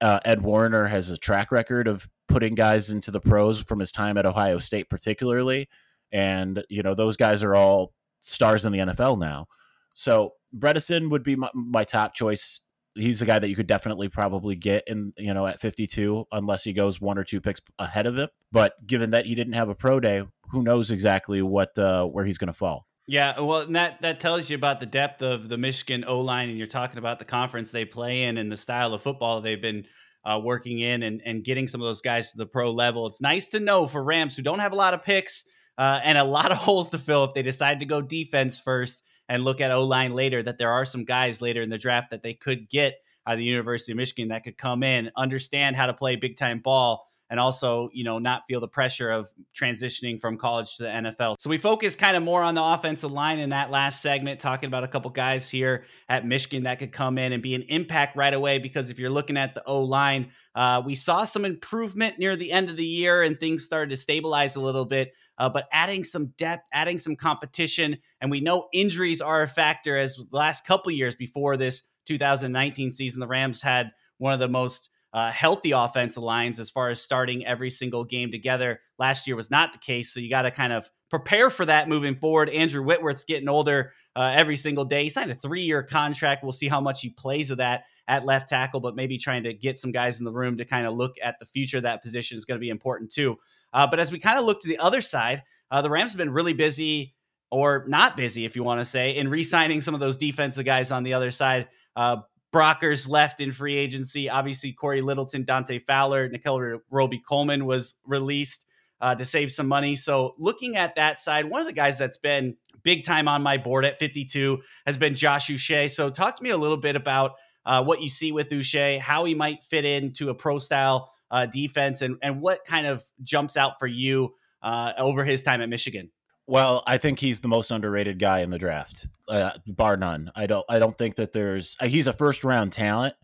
uh, 0.00 0.20
Ed 0.24 0.42
Warinner 0.42 0.88
has 0.88 1.10
a 1.10 1.16
track 1.16 1.50
record 1.50 1.88
of 1.88 2.08
putting 2.28 2.54
guys 2.54 2.90
into 2.90 3.10
the 3.10 3.20
pros 3.20 3.62
from 3.62 3.78
his 3.78 3.92
time 3.92 4.18
at 4.18 4.26
Ohio 4.26 4.58
State, 4.58 4.90
particularly. 4.90 5.68
And, 6.12 6.64
you 6.68 6.82
know, 6.82 6.94
those 6.94 7.16
guys 7.16 7.42
are 7.42 7.54
all 7.54 7.92
stars 8.20 8.64
in 8.64 8.72
the 8.72 8.78
NFL 8.78 9.18
now. 9.18 9.46
So 9.94 10.34
Bredeson 10.56 11.10
would 11.10 11.22
be 11.22 11.36
my, 11.36 11.50
my 11.54 11.84
top 11.84 12.14
choice. 12.14 12.60
He's 12.94 13.20
a 13.20 13.26
guy 13.26 13.38
that 13.38 13.48
you 13.48 13.56
could 13.56 13.66
definitely 13.66 14.08
probably 14.08 14.56
get 14.56 14.84
in, 14.86 15.12
you 15.18 15.34
know, 15.34 15.46
at 15.46 15.60
52, 15.60 16.26
unless 16.32 16.64
he 16.64 16.72
goes 16.72 17.00
one 17.00 17.18
or 17.18 17.24
two 17.24 17.40
picks 17.40 17.60
ahead 17.78 18.06
of 18.06 18.16
him. 18.16 18.28
But 18.52 18.74
given 18.86 19.10
that 19.10 19.26
he 19.26 19.34
didn't 19.34 19.52
have 19.52 19.68
a 19.68 19.74
pro 19.74 20.00
day, 20.00 20.22
who 20.50 20.62
knows 20.62 20.90
exactly 20.90 21.42
what 21.42 21.76
uh, 21.78 22.06
where 22.06 22.24
he's 22.24 22.38
going 22.38 22.48
to 22.48 22.54
fall. 22.54 22.86
Yeah, 23.08 23.38
well, 23.38 23.66
that 23.68 24.02
that 24.02 24.18
tells 24.18 24.50
you 24.50 24.56
about 24.56 24.80
the 24.80 24.86
depth 24.86 25.22
of 25.22 25.48
the 25.48 25.56
Michigan 25.56 26.04
O 26.08 26.20
line, 26.20 26.48
and 26.48 26.58
you're 26.58 26.66
talking 26.66 26.98
about 26.98 27.18
the 27.18 27.24
conference 27.24 27.70
they 27.70 27.84
play 27.84 28.24
in 28.24 28.36
and 28.38 28.50
the 28.50 28.56
style 28.56 28.92
of 28.94 29.02
football 29.02 29.40
they've 29.40 29.62
been 29.62 29.84
uh, 30.24 30.40
working 30.42 30.80
in 30.80 31.04
and 31.04 31.22
and 31.24 31.44
getting 31.44 31.68
some 31.68 31.80
of 31.80 31.86
those 31.86 32.00
guys 32.00 32.32
to 32.32 32.38
the 32.38 32.46
pro 32.46 32.72
level. 32.72 33.06
It's 33.06 33.20
nice 33.20 33.46
to 33.46 33.60
know 33.60 33.86
for 33.86 34.02
Rams 34.02 34.36
who 34.36 34.42
don't 34.42 34.58
have 34.58 34.72
a 34.72 34.76
lot 34.76 34.92
of 34.92 35.04
picks 35.04 35.44
uh, 35.78 36.00
and 36.02 36.18
a 36.18 36.24
lot 36.24 36.50
of 36.50 36.58
holes 36.58 36.90
to 36.90 36.98
fill 36.98 37.24
if 37.24 37.34
they 37.34 37.42
decide 37.42 37.80
to 37.80 37.86
go 37.86 38.00
defense 38.00 38.58
first 38.58 39.04
and 39.28 39.44
look 39.44 39.60
at 39.60 39.70
O 39.70 39.84
line 39.84 40.14
later 40.14 40.42
that 40.42 40.58
there 40.58 40.70
are 40.70 40.84
some 40.84 41.04
guys 41.04 41.42
later 41.42 41.62
in 41.62 41.70
the 41.70 41.78
draft 41.78 42.10
that 42.10 42.22
they 42.22 42.34
could 42.34 42.68
get 42.68 42.94
out 43.26 43.34
of 43.34 43.38
the 43.38 43.44
University 43.44 43.92
of 43.92 43.96
Michigan 43.96 44.28
that 44.28 44.44
could 44.44 44.56
come 44.56 44.82
in, 44.82 45.10
understand 45.16 45.76
how 45.76 45.86
to 45.86 45.94
play 45.94 46.16
big 46.16 46.36
time 46.36 46.60
ball 46.60 47.06
and 47.28 47.40
also, 47.40 47.90
you 47.92 48.04
know, 48.04 48.18
not 48.18 48.42
feel 48.46 48.60
the 48.60 48.68
pressure 48.68 49.10
of 49.10 49.28
transitioning 49.54 50.20
from 50.20 50.38
college 50.38 50.76
to 50.76 50.84
the 50.84 50.88
NFL. 50.88 51.36
So 51.40 51.50
we 51.50 51.58
focus 51.58 51.96
kind 51.96 52.16
of 52.16 52.22
more 52.22 52.42
on 52.42 52.54
the 52.54 52.62
offensive 52.62 53.10
line 53.10 53.40
in 53.40 53.50
that 53.50 53.70
last 53.70 54.00
segment, 54.00 54.38
talking 54.38 54.68
about 54.68 54.84
a 54.84 54.88
couple 54.88 55.10
guys 55.10 55.50
here 55.50 55.84
at 56.08 56.24
Michigan 56.24 56.64
that 56.64 56.78
could 56.78 56.92
come 56.92 57.18
in 57.18 57.32
and 57.32 57.42
be 57.42 57.54
an 57.54 57.62
impact 57.62 58.16
right 58.16 58.32
away. 58.32 58.58
Because 58.58 58.90
if 58.90 58.98
you're 58.98 59.10
looking 59.10 59.36
at 59.36 59.54
the 59.54 59.64
O 59.64 59.82
line, 59.82 60.30
uh, 60.54 60.82
we 60.84 60.94
saw 60.94 61.24
some 61.24 61.44
improvement 61.44 62.18
near 62.18 62.36
the 62.36 62.52
end 62.52 62.70
of 62.70 62.76
the 62.76 62.84
year 62.84 63.22
and 63.22 63.38
things 63.40 63.64
started 63.64 63.90
to 63.90 63.96
stabilize 63.96 64.54
a 64.56 64.60
little 64.60 64.84
bit. 64.84 65.12
Uh, 65.38 65.48
but 65.48 65.68
adding 65.72 66.04
some 66.04 66.26
depth, 66.38 66.64
adding 66.72 66.98
some 66.98 67.16
competition, 67.16 67.96
and 68.20 68.30
we 68.30 68.40
know 68.40 68.68
injuries 68.72 69.20
are 69.20 69.42
a 69.42 69.48
factor. 69.48 69.98
As 69.98 70.16
the 70.16 70.36
last 70.36 70.66
couple 70.66 70.90
years 70.92 71.14
before 71.14 71.56
this 71.56 71.84
2019 72.06 72.90
season, 72.90 73.20
the 73.20 73.26
Rams 73.26 73.60
had 73.60 73.90
one 74.18 74.32
of 74.32 74.40
the 74.40 74.48
most 74.48 74.90
uh, 75.12 75.30
healthy 75.30 75.70
offensive 75.70 76.22
lines 76.22 76.60
as 76.60 76.70
far 76.70 76.90
as 76.90 77.00
starting 77.00 77.46
every 77.46 77.70
single 77.70 78.04
game 78.04 78.30
together. 78.30 78.80
Last 78.98 79.26
year 79.26 79.34
was 79.34 79.50
not 79.50 79.72
the 79.72 79.78
case, 79.78 80.12
so 80.12 80.20
you 80.20 80.28
got 80.28 80.42
to 80.42 80.50
kind 80.50 80.72
of 80.72 80.90
prepare 81.08 81.48
for 81.48 81.64
that 81.64 81.88
moving 81.88 82.16
forward. 82.16 82.50
Andrew 82.50 82.82
Whitworth's 82.82 83.24
getting 83.24 83.48
older 83.48 83.92
uh, 84.14 84.32
every 84.34 84.56
single 84.56 84.84
day. 84.84 85.04
He 85.04 85.08
signed 85.08 85.30
a 85.30 85.34
three-year 85.34 85.84
contract. 85.84 86.42
We'll 86.42 86.52
see 86.52 86.68
how 86.68 86.80
much 86.80 87.00
he 87.00 87.10
plays 87.10 87.50
of 87.50 87.58
that 87.58 87.84
at 88.08 88.24
left 88.24 88.48
tackle, 88.48 88.80
but 88.80 88.94
maybe 88.94 89.16
trying 89.16 89.44
to 89.44 89.54
get 89.54 89.78
some 89.78 89.90
guys 89.90 90.18
in 90.18 90.24
the 90.24 90.32
room 90.32 90.58
to 90.58 90.64
kind 90.64 90.86
of 90.86 90.94
look 90.94 91.14
at 91.22 91.38
the 91.38 91.46
future 91.46 91.78
of 91.78 91.84
that 91.84 92.02
position 92.02 92.36
is 92.36 92.44
going 92.44 92.58
to 92.58 92.64
be 92.64 92.68
important 92.68 93.10
too. 93.10 93.36
Uh, 93.76 93.86
but 93.86 94.00
as 94.00 94.10
we 94.10 94.18
kind 94.18 94.38
of 94.38 94.46
look 94.46 94.58
to 94.62 94.68
the 94.68 94.78
other 94.78 95.02
side, 95.02 95.42
uh, 95.70 95.82
the 95.82 95.90
Rams 95.90 96.12
have 96.12 96.18
been 96.18 96.32
really 96.32 96.54
busy 96.54 97.14
or 97.50 97.84
not 97.86 98.16
busy, 98.16 98.46
if 98.46 98.56
you 98.56 98.64
want 98.64 98.80
to 98.80 98.84
say, 98.86 99.14
in 99.14 99.28
re-signing 99.28 99.82
some 99.82 99.92
of 99.92 100.00
those 100.00 100.16
defensive 100.16 100.64
guys 100.64 100.90
on 100.90 101.02
the 101.02 101.12
other 101.12 101.30
side. 101.30 101.68
Uh, 101.94 102.16
Brockers 102.54 103.06
left 103.06 103.42
in 103.42 103.52
free 103.52 103.76
agency. 103.76 104.30
Obviously, 104.30 104.72
Cory 104.72 105.02
Littleton, 105.02 105.44
Dante 105.44 105.78
Fowler, 105.78 106.26
Nickell 106.26 106.80
Robey 106.90 107.20
Coleman 107.28 107.66
was 107.66 107.96
released 108.06 108.64
uh, 109.02 109.14
to 109.14 109.26
save 109.26 109.52
some 109.52 109.68
money. 109.68 109.94
So, 109.94 110.34
looking 110.38 110.76
at 110.76 110.94
that 110.94 111.20
side, 111.20 111.44
one 111.44 111.60
of 111.60 111.66
the 111.66 111.74
guys 111.74 111.98
that's 111.98 112.16
been 112.16 112.56
big 112.82 113.04
time 113.04 113.28
on 113.28 113.42
my 113.42 113.58
board 113.58 113.84
at 113.84 113.98
52 113.98 114.58
has 114.86 114.96
been 114.96 115.14
Josh 115.14 115.48
Uche. 115.48 115.90
So, 115.90 116.08
talk 116.08 116.36
to 116.36 116.42
me 116.42 116.48
a 116.48 116.56
little 116.56 116.78
bit 116.78 116.96
about 116.96 117.32
uh, 117.66 117.84
what 117.84 118.00
you 118.00 118.08
see 118.08 118.32
with 118.32 118.48
Uche, 118.48 118.98
how 119.00 119.26
he 119.26 119.34
might 119.34 119.62
fit 119.62 119.84
into 119.84 120.30
a 120.30 120.34
pro 120.34 120.58
style 120.58 121.12
uh, 121.30 121.46
defense, 121.46 122.02
and, 122.02 122.16
and 122.22 122.40
what 122.40 122.64
kind 122.64 122.86
of 122.86 123.04
jumps 123.22 123.56
out 123.56 123.78
for 123.78 123.86
you 123.86 124.34
uh, 124.62 124.92
over 124.98 125.24
his 125.24 125.42
time 125.42 125.60
at 125.60 125.68
Michigan. 125.68 126.10
Well, 126.48 126.84
I 126.86 126.98
think 126.98 127.18
he's 127.18 127.40
the 127.40 127.48
most 127.48 127.70
underrated 127.70 128.18
guy 128.20 128.40
in 128.40 128.50
the 128.50 128.58
draft, 128.58 129.08
uh, 129.28 129.52
bar 129.66 129.96
none. 129.96 130.30
I 130.36 130.46
don't. 130.46 130.64
I 130.68 130.78
don't 130.78 130.96
think 130.96 131.16
that 131.16 131.32
there's. 131.32 131.76
Uh, 131.80 131.86
he's 131.86 132.06
a 132.06 132.12
first 132.12 132.44
round 132.44 132.72
talent 132.72 133.14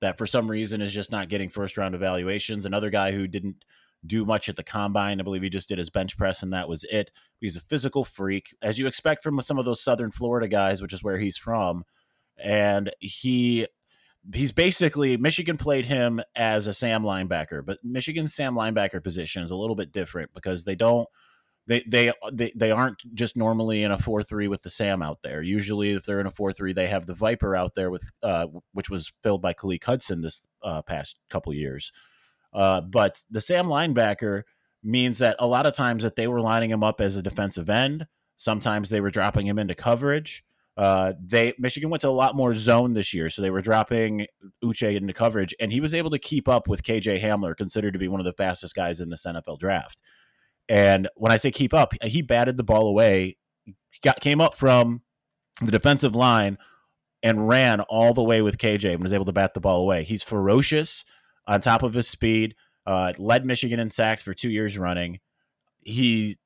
that 0.00 0.16
for 0.16 0.26
some 0.26 0.50
reason 0.50 0.80
is 0.80 0.92
just 0.92 1.10
not 1.12 1.28
getting 1.28 1.50
first 1.50 1.76
round 1.76 1.94
evaluations. 1.94 2.64
Another 2.64 2.88
guy 2.88 3.12
who 3.12 3.26
didn't 3.26 3.64
do 4.06 4.24
much 4.24 4.48
at 4.48 4.56
the 4.56 4.62
combine. 4.62 5.20
I 5.20 5.24
believe 5.24 5.42
he 5.42 5.50
just 5.50 5.68
did 5.68 5.78
his 5.78 5.90
bench 5.90 6.16
press 6.16 6.42
and 6.42 6.52
that 6.52 6.68
was 6.68 6.84
it. 6.84 7.10
He's 7.38 7.56
a 7.56 7.60
physical 7.60 8.04
freak, 8.04 8.56
as 8.62 8.78
you 8.78 8.86
expect 8.86 9.22
from 9.22 9.40
some 9.42 9.58
of 9.58 9.64
those 9.64 9.82
Southern 9.82 10.10
Florida 10.10 10.48
guys, 10.48 10.80
which 10.80 10.92
is 10.92 11.02
where 11.02 11.18
he's 11.18 11.36
from. 11.36 11.84
And 12.42 12.90
he 12.98 13.66
he's 14.34 14.52
basically 14.52 15.16
Michigan 15.16 15.56
played 15.56 15.86
him 15.86 16.20
as 16.36 16.66
a 16.66 16.74
Sam 16.74 17.02
linebacker, 17.02 17.64
but 17.64 17.78
Michigan's 17.84 18.34
Sam 18.34 18.54
linebacker 18.54 19.02
position 19.02 19.42
is 19.42 19.50
a 19.50 19.56
little 19.56 19.76
bit 19.76 19.92
different 19.92 20.32
because 20.34 20.64
they 20.64 20.74
don't 20.74 21.08
they 21.66 21.82
they 21.86 22.12
they, 22.32 22.52
they 22.54 22.70
aren't 22.70 23.02
just 23.14 23.36
normally 23.36 23.82
in 23.82 23.90
a 23.90 23.98
4-3 23.98 24.48
with 24.48 24.62
the 24.62 24.70
Sam 24.70 25.02
out 25.02 25.22
there. 25.22 25.42
Usually 25.42 25.92
if 25.92 26.04
they're 26.04 26.20
in 26.20 26.26
a 26.26 26.32
4-3 26.32 26.74
they 26.74 26.88
have 26.88 27.06
the 27.06 27.14
Viper 27.14 27.56
out 27.56 27.74
there 27.74 27.90
with 27.90 28.10
uh 28.22 28.46
which 28.72 28.90
was 28.90 29.12
filled 29.22 29.42
by 29.42 29.54
Khaleke 29.54 29.84
Hudson 29.84 30.22
this 30.22 30.42
uh, 30.62 30.82
past 30.82 31.18
couple 31.28 31.52
years. 31.54 31.92
Uh, 32.52 32.80
but 32.80 33.22
the 33.30 33.40
Sam 33.40 33.66
linebacker 33.66 34.42
means 34.82 35.18
that 35.18 35.36
a 35.38 35.46
lot 35.46 35.66
of 35.66 35.74
times 35.74 36.02
that 36.02 36.16
they 36.16 36.26
were 36.26 36.40
lining 36.40 36.70
him 36.70 36.82
up 36.82 37.00
as 37.00 37.16
a 37.16 37.22
defensive 37.22 37.70
end. 37.70 38.06
Sometimes 38.36 38.88
they 38.88 39.00
were 39.00 39.10
dropping 39.10 39.46
him 39.46 39.58
into 39.58 39.74
coverage. 39.74 40.44
Uh, 40.80 41.12
they 41.22 41.52
Michigan 41.58 41.90
went 41.90 42.00
to 42.00 42.08
a 42.08 42.10
lot 42.10 42.34
more 42.34 42.54
zone 42.54 42.94
this 42.94 43.12
year, 43.12 43.28
so 43.28 43.42
they 43.42 43.50
were 43.50 43.60
dropping 43.60 44.26
Uche 44.64 44.96
into 44.96 45.12
coverage, 45.12 45.54
and 45.60 45.74
he 45.74 45.78
was 45.78 45.92
able 45.92 46.08
to 46.08 46.18
keep 46.18 46.48
up 46.48 46.66
with 46.68 46.82
KJ 46.82 47.20
Hamler, 47.20 47.54
considered 47.54 47.92
to 47.92 47.98
be 47.98 48.08
one 48.08 48.18
of 48.18 48.24
the 48.24 48.32
fastest 48.32 48.74
guys 48.74 48.98
in 48.98 49.10
this 49.10 49.26
NFL 49.26 49.58
draft. 49.58 50.00
And 50.70 51.06
when 51.16 51.32
I 51.32 51.36
say 51.36 51.50
keep 51.50 51.74
up, 51.74 51.92
he 52.02 52.22
batted 52.22 52.56
the 52.56 52.64
ball 52.64 52.86
away, 52.86 53.36
got 54.02 54.20
came 54.20 54.40
up 54.40 54.54
from 54.54 55.02
the 55.60 55.70
defensive 55.70 56.14
line 56.14 56.56
and 57.22 57.46
ran 57.46 57.82
all 57.82 58.14
the 58.14 58.22
way 58.22 58.40
with 58.40 58.56
KJ 58.56 58.94
and 58.94 59.02
was 59.02 59.12
able 59.12 59.26
to 59.26 59.32
bat 59.32 59.52
the 59.52 59.60
ball 59.60 59.82
away. 59.82 60.02
He's 60.04 60.24
ferocious 60.24 61.04
on 61.46 61.60
top 61.60 61.82
of 61.82 61.92
his 61.92 62.08
speed. 62.08 62.54
Uh, 62.86 63.12
led 63.18 63.44
Michigan 63.44 63.80
in 63.80 63.90
sacks 63.90 64.22
for 64.22 64.32
two 64.32 64.48
years 64.48 64.78
running. 64.78 65.20
He 65.80 66.38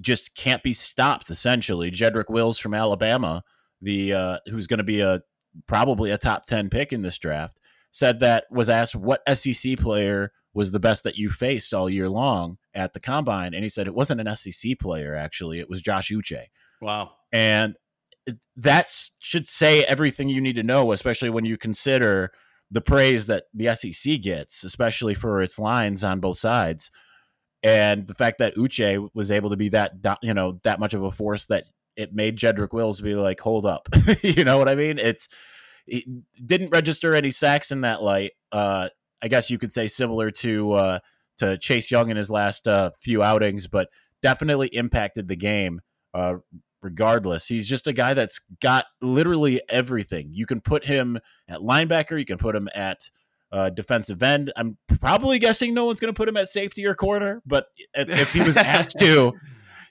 just 0.00 0.34
can't 0.34 0.64
be 0.64 0.72
stopped. 0.72 1.30
Essentially, 1.30 1.92
Jedrick 1.92 2.28
Wills 2.28 2.58
from 2.58 2.74
Alabama, 2.74 3.44
the 3.80 4.12
uh, 4.12 4.38
who's 4.46 4.66
going 4.66 4.78
to 4.78 4.84
be 4.84 5.00
a 5.00 5.22
probably 5.66 6.10
a 6.10 6.18
top 6.18 6.44
ten 6.44 6.68
pick 6.68 6.92
in 6.92 7.02
this 7.02 7.18
draft, 7.18 7.60
said 7.90 8.20
that 8.20 8.44
was 8.50 8.68
asked 8.68 8.94
what 8.94 9.22
SEC 9.36 9.78
player 9.78 10.32
was 10.54 10.70
the 10.70 10.80
best 10.80 11.04
that 11.04 11.16
you 11.16 11.28
faced 11.28 11.74
all 11.74 11.90
year 11.90 12.08
long 12.08 12.56
at 12.74 12.92
the 12.92 13.00
combine, 13.00 13.54
and 13.54 13.62
he 13.62 13.68
said 13.68 13.86
it 13.86 13.94
wasn't 13.94 14.20
an 14.20 14.36
SEC 14.36 14.78
player 14.78 15.14
actually, 15.14 15.60
it 15.60 15.68
was 15.68 15.82
Josh 15.82 16.10
Uche. 16.10 16.44
Wow, 16.80 17.12
and 17.32 17.76
that 18.56 18.92
should 19.18 19.48
say 19.48 19.84
everything 19.84 20.28
you 20.28 20.40
need 20.40 20.56
to 20.56 20.62
know, 20.62 20.92
especially 20.92 21.30
when 21.30 21.44
you 21.44 21.56
consider 21.56 22.32
the 22.70 22.80
praise 22.80 23.26
that 23.26 23.44
the 23.54 23.74
SEC 23.74 24.20
gets, 24.20 24.64
especially 24.64 25.14
for 25.14 25.40
its 25.40 25.58
lines 25.58 26.02
on 26.02 26.20
both 26.20 26.38
sides, 26.38 26.90
and 27.62 28.06
the 28.06 28.14
fact 28.14 28.38
that 28.38 28.56
Uche 28.56 29.08
was 29.14 29.30
able 29.30 29.50
to 29.50 29.56
be 29.56 29.68
that 29.70 29.92
you 30.22 30.34
know 30.34 30.60
that 30.62 30.80
much 30.80 30.94
of 30.94 31.02
a 31.02 31.12
force 31.12 31.46
that 31.46 31.66
it 31.96 32.14
made 32.14 32.36
Jedrick 32.36 32.72
Wills 32.72 33.00
be 33.00 33.14
like, 33.14 33.40
hold 33.40 33.66
up, 33.66 33.88
you 34.22 34.44
know 34.44 34.58
what 34.58 34.68
I 34.68 34.74
mean? 34.74 34.98
It's 34.98 35.28
it 35.86 36.04
didn't 36.44 36.70
register 36.70 37.14
any 37.14 37.30
sacks 37.30 37.70
in 37.70 37.82
that 37.82 38.02
light. 38.02 38.32
Uh, 38.50 38.88
I 39.22 39.28
guess 39.28 39.50
you 39.50 39.58
could 39.58 39.72
say 39.72 39.86
similar 39.86 40.30
to 40.32 40.72
uh, 40.72 40.98
to 41.38 41.58
Chase 41.58 41.90
Young 41.90 42.10
in 42.10 42.16
his 42.16 42.30
last 42.30 42.66
uh, 42.66 42.90
few 43.02 43.22
outings, 43.22 43.66
but 43.66 43.88
definitely 44.22 44.68
impacted 44.68 45.28
the 45.28 45.36
game 45.36 45.80
uh, 46.14 46.34
regardless. 46.82 47.46
He's 47.46 47.68
just 47.68 47.86
a 47.86 47.92
guy 47.92 48.14
that's 48.14 48.40
got 48.60 48.86
literally 49.00 49.60
everything. 49.68 50.30
You 50.32 50.46
can 50.46 50.60
put 50.60 50.86
him 50.86 51.18
at 51.48 51.60
linebacker, 51.60 52.18
you 52.18 52.24
can 52.24 52.38
put 52.38 52.56
him 52.56 52.68
at 52.74 53.10
uh, 53.52 53.70
defensive 53.70 54.22
end. 54.22 54.52
I'm 54.56 54.78
probably 55.00 55.38
guessing 55.38 55.74
no 55.74 55.84
one's 55.84 56.00
going 56.00 56.12
to 56.12 56.16
put 56.16 56.28
him 56.28 56.36
at 56.36 56.48
safety 56.48 56.84
or 56.86 56.94
corner, 56.94 57.42
but 57.46 57.66
if 57.94 58.32
he 58.32 58.42
was 58.42 58.56
asked 58.56 58.98
to, 58.98 59.32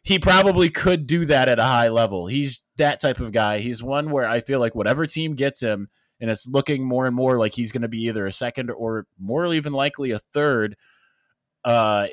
he 0.05 0.19
probably 0.19 0.69
could 0.69 1.07
do 1.07 1.25
that 1.25 1.49
at 1.49 1.59
a 1.59 1.63
high 1.63 1.89
level. 1.89 2.27
He's 2.27 2.63
that 2.77 3.01
type 3.01 3.19
of 3.19 3.31
guy. 3.31 3.57
He's 3.57 3.81
one 3.81 4.11
where 4.11 4.27
I 4.27 4.39
feel 4.39 4.59
like 4.59 4.75
whatever 4.75 5.07
team 5.07 5.33
gets 5.33 5.61
him, 5.61 5.89
and 6.21 6.29
it's 6.29 6.47
looking 6.47 6.85
more 6.85 7.07
and 7.07 7.15
more 7.15 7.39
like 7.39 7.53
he's 7.55 7.71
going 7.71 7.81
to 7.81 7.87
be 7.87 8.03
either 8.03 8.27
a 8.27 8.31
second 8.31 8.69
or 8.69 9.07
more 9.19 9.51
even 9.51 9.73
likely 9.73 10.11
a 10.11 10.19
third. 10.19 10.77
Uh, 11.63 12.07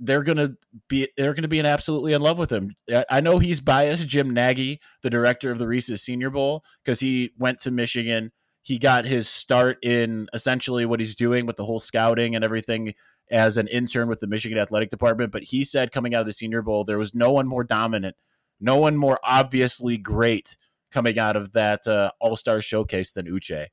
they're 0.00 0.22
gonna 0.22 0.54
be 0.88 1.08
they're 1.16 1.34
gonna 1.34 1.48
be 1.48 1.58
in 1.58 1.66
absolutely 1.66 2.12
in 2.12 2.22
love 2.22 2.38
with 2.38 2.50
him. 2.50 2.74
I 3.08 3.20
know 3.20 3.38
he's 3.38 3.60
biased. 3.60 4.08
Jim 4.08 4.30
Nagy, 4.30 4.80
the 5.02 5.10
director 5.10 5.50
of 5.50 5.58
the 5.58 5.68
Reese's 5.68 6.02
Senior 6.02 6.30
Bowl, 6.30 6.62
because 6.84 7.00
he 7.00 7.30
went 7.38 7.60
to 7.60 7.70
Michigan. 7.70 8.32
He 8.62 8.78
got 8.78 9.06
his 9.06 9.28
start 9.28 9.78
in 9.82 10.28
essentially 10.34 10.84
what 10.84 11.00
he's 11.00 11.14
doing 11.14 11.46
with 11.46 11.56
the 11.56 11.64
whole 11.64 11.80
scouting 11.80 12.34
and 12.34 12.44
everything 12.44 12.94
as 13.30 13.56
an 13.56 13.68
intern 13.68 14.08
with 14.08 14.20
the 14.20 14.26
Michigan 14.26 14.58
Athletic 14.58 14.90
Department. 14.90 15.32
But 15.32 15.44
he 15.44 15.64
said 15.64 15.92
coming 15.92 16.14
out 16.14 16.20
of 16.20 16.26
the 16.26 16.32
Senior 16.32 16.62
Bowl, 16.62 16.84
there 16.84 16.98
was 16.98 17.14
no 17.14 17.30
one 17.30 17.46
more 17.46 17.64
dominant, 17.64 18.16
no 18.60 18.76
one 18.76 18.96
more 18.96 19.18
obviously 19.22 19.96
great 19.96 20.56
coming 20.90 21.18
out 21.18 21.36
of 21.36 21.52
that 21.52 21.86
uh, 21.86 22.10
All 22.20 22.36
Star 22.36 22.60
showcase 22.60 23.10
than 23.10 23.26
Uche, 23.26 23.66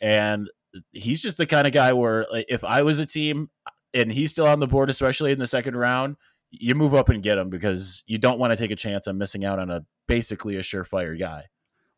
and 0.00 0.50
he's 0.92 1.22
just 1.22 1.36
the 1.36 1.46
kind 1.46 1.66
of 1.66 1.72
guy 1.72 1.92
where 1.92 2.26
if 2.48 2.64
I 2.64 2.82
was 2.82 2.98
a 2.98 3.06
team, 3.06 3.50
and 3.94 4.12
he's 4.12 4.30
still 4.30 4.46
on 4.46 4.60
the 4.60 4.66
board, 4.66 4.90
especially 4.90 5.32
in 5.32 5.38
the 5.38 5.46
second 5.46 5.76
round, 5.76 6.16
you 6.50 6.74
move 6.74 6.94
up 6.94 7.08
and 7.08 7.22
get 7.22 7.38
him 7.38 7.50
because 7.50 8.02
you 8.06 8.18
don't 8.18 8.38
want 8.38 8.52
to 8.52 8.56
take 8.56 8.70
a 8.70 8.76
chance 8.76 9.06
on 9.06 9.18
missing 9.18 9.44
out 9.44 9.58
on 9.58 9.70
a 9.70 9.84
basically 10.06 10.56
a 10.56 10.60
surefire 10.60 11.18
guy. 11.18 11.46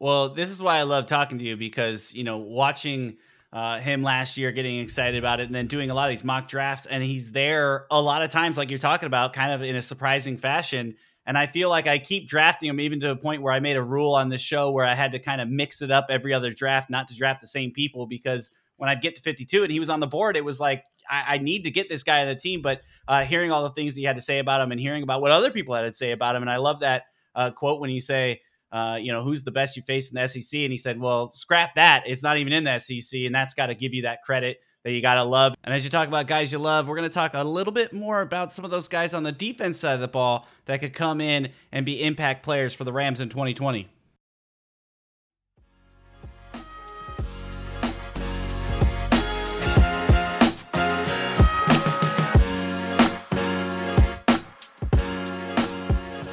Well, 0.00 0.31
this 0.31 0.50
is 0.50 0.62
why 0.62 0.79
I 0.79 0.83
love 0.83 1.07
talking 1.07 1.38
to 1.38 1.44
you 1.44 1.57
because 1.57 2.14
you 2.14 2.24
know 2.24 2.38
watching 2.38 3.16
uh, 3.55 3.79
him 3.79 4.03
last 4.03 4.37
year, 4.37 4.51
getting 4.51 4.81
excited 4.81 5.17
about 5.17 5.38
it, 5.38 5.45
and 5.45 5.55
then 5.55 5.69
doing 5.69 5.88
a 5.88 5.95
lot 5.95 6.05
of 6.05 6.11
these 6.11 6.25
mock 6.25 6.49
drafts, 6.49 6.87
and 6.87 7.05
he's 7.05 7.31
there 7.31 7.87
a 7.90 8.03
lot 8.03 8.23
of 8.23 8.31
times, 8.31 8.59
like 8.59 8.69
you're 8.69 8.81
talking 8.81 9.07
about, 9.07 9.33
kind 9.33 9.53
of 9.53 9.62
in 9.62 9.77
a 9.77 9.83
surprising 9.83 10.37
fashion. 10.37 10.97
And 11.25 11.38
I 11.38 11.47
feel 11.47 11.71
like 11.71 11.87
I 11.87 11.99
keep 11.99 12.29
drafting 12.29 12.69
him 12.69 12.81
even 12.81 13.01
to 13.01 13.12
a 13.12 13.17
point 13.17 13.43
where 13.43 13.53
I 13.53 13.61
made 13.61 13.77
a 13.77 13.83
rule 13.83 14.12
on 14.14 14.29
this 14.29 14.43
show 14.43 14.71
where 14.71 14.85
I 14.85 14.95
had 14.95 15.12
to 15.12 15.19
kind 15.19 15.40
of 15.40 15.49
mix 15.49 15.81
it 15.81 15.90
up 15.90 16.07
every 16.11 16.35
other 16.35 16.53
draft, 16.53 16.90
not 16.90 17.09
to 17.09 17.17
draft 17.17 17.40
the 17.40 17.47
same 17.47 17.71
people 17.71 18.07
because 18.07 18.51
when 18.77 18.90
I'd 18.90 19.01
get 19.01 19.14
to 19.14 19.23
52 19.23 19.62
and 19.62 19.73
he 19.73 19.79
was 19.79 19.88
on 19.88 20.01
the 20.01 20.07
board, 20.07 20.37
it 20.37 20.45
was 20.45 20.61
like, 20.61 20.85
I, 21.09 21.37
I 21.37 21.38
need 21.38 21.62
to 21.62 21.71
get 21.71 21.88
this 21.88 22.03
guy 22.03 22.21
on 22.21 22.27
the 22.27 22.35
team. 22.35 22.61
But 22.61 22.83
uh, 23.09 23.25
hearing 23.25 23.53
all 23.53 23.62
the 23.62 23.71
things 23.71 23.95
that 23.95 24.01
he 24.01 24.07
had 24.07 24.17
to 24.17 24.23
say 24.23 24.40
about 24.40 24.61
him 24.61 24.73
and 24.73 24.81
hearing 24.81 25.03
about 25.03 25.23
what 25.23 25.31
other 25.31 25.51
people 25.51 25.75
had 25.75 25.83
to 25.83 25.93
say 25.93 26.11
about 26.11 26.37
him. 26.37 26.43
And 26.43 26.51
I 26.51 26.57
love 26.57 26.81
that 26.81 27.05
uh, 27.35 27.53
quote 27.53 27.81
when 27.81 27.90
you 27.90 28.01
say, 28.01 28.40
uh, 28.72 28.98
you 29.00 29.12
know, 29.12 29.22
who's 29.22 29.42
the 29.42 29.50
best 29.50 29.77
you 29.77 29.83
face 29.83 30.11
in 30.11 30.16
the 30.16 30.27
SEC? 30.27 30.61
And 30.61 30.72
he 30.72 30.77
said, 30.77 30.98
well, 30.98 31.33
scrap 31.33 31.74
that. 31.74 32.05
It's 32.07 32.22
not 32.22 32.38
even 32.38 32.53
in 32.53 32.64
the 32.64 32.79
SEC. 32.79 33.20
And 33.20 33.35
that's 33.35 33.55
got 33.55 33.66
to 33.66 33.74
give 33.74 33.94
you 33.94 34.03
that 34.03 34.22
credit 34.22 34.61
that 34.85 34.92
you 34.92 35.00
got 35.00 35.14
to 35.14 35.24
love. 35.24 35.55
And 35.64 35.74
as 35.74 35.83
you 35.85 35.90
talk 35.90 36.09
about 36.09 36.27
guys 36.27 36.53
you 36.53 36.59
love, 36.59 36.88
we're 36.88 36.96
going 36.96 37.09
to 37.09 37.14
talk 37.14 37.33
a 37.35 37.42
little 37.42 37.72
bit 37.72 37.92
more 37.92 38.20
about 38.20 38.53
some 38.53 38.64
of 38.64 38.70
those 38.70 38.88
guys 38.88 39.14
on 39.14 39.22
the 39.22 39.33
defense 39.33 39.81
side 39.81 39.94
of 39.94 40.00
the 40.00 40.09
ball 40.09 40.46
that 40.66 40.81
could 40.81 40.92
come 40.92 41.20
in 41.20 41.50
and 41.72 41.87
be 41.87 42.03
impact 42.03 42.42
players 42.42 42.74
for 42.74 42.85
the 42.85 42.92
Rams 42.92 43.20
in 43.20 43.29
2020. 43.31 43.88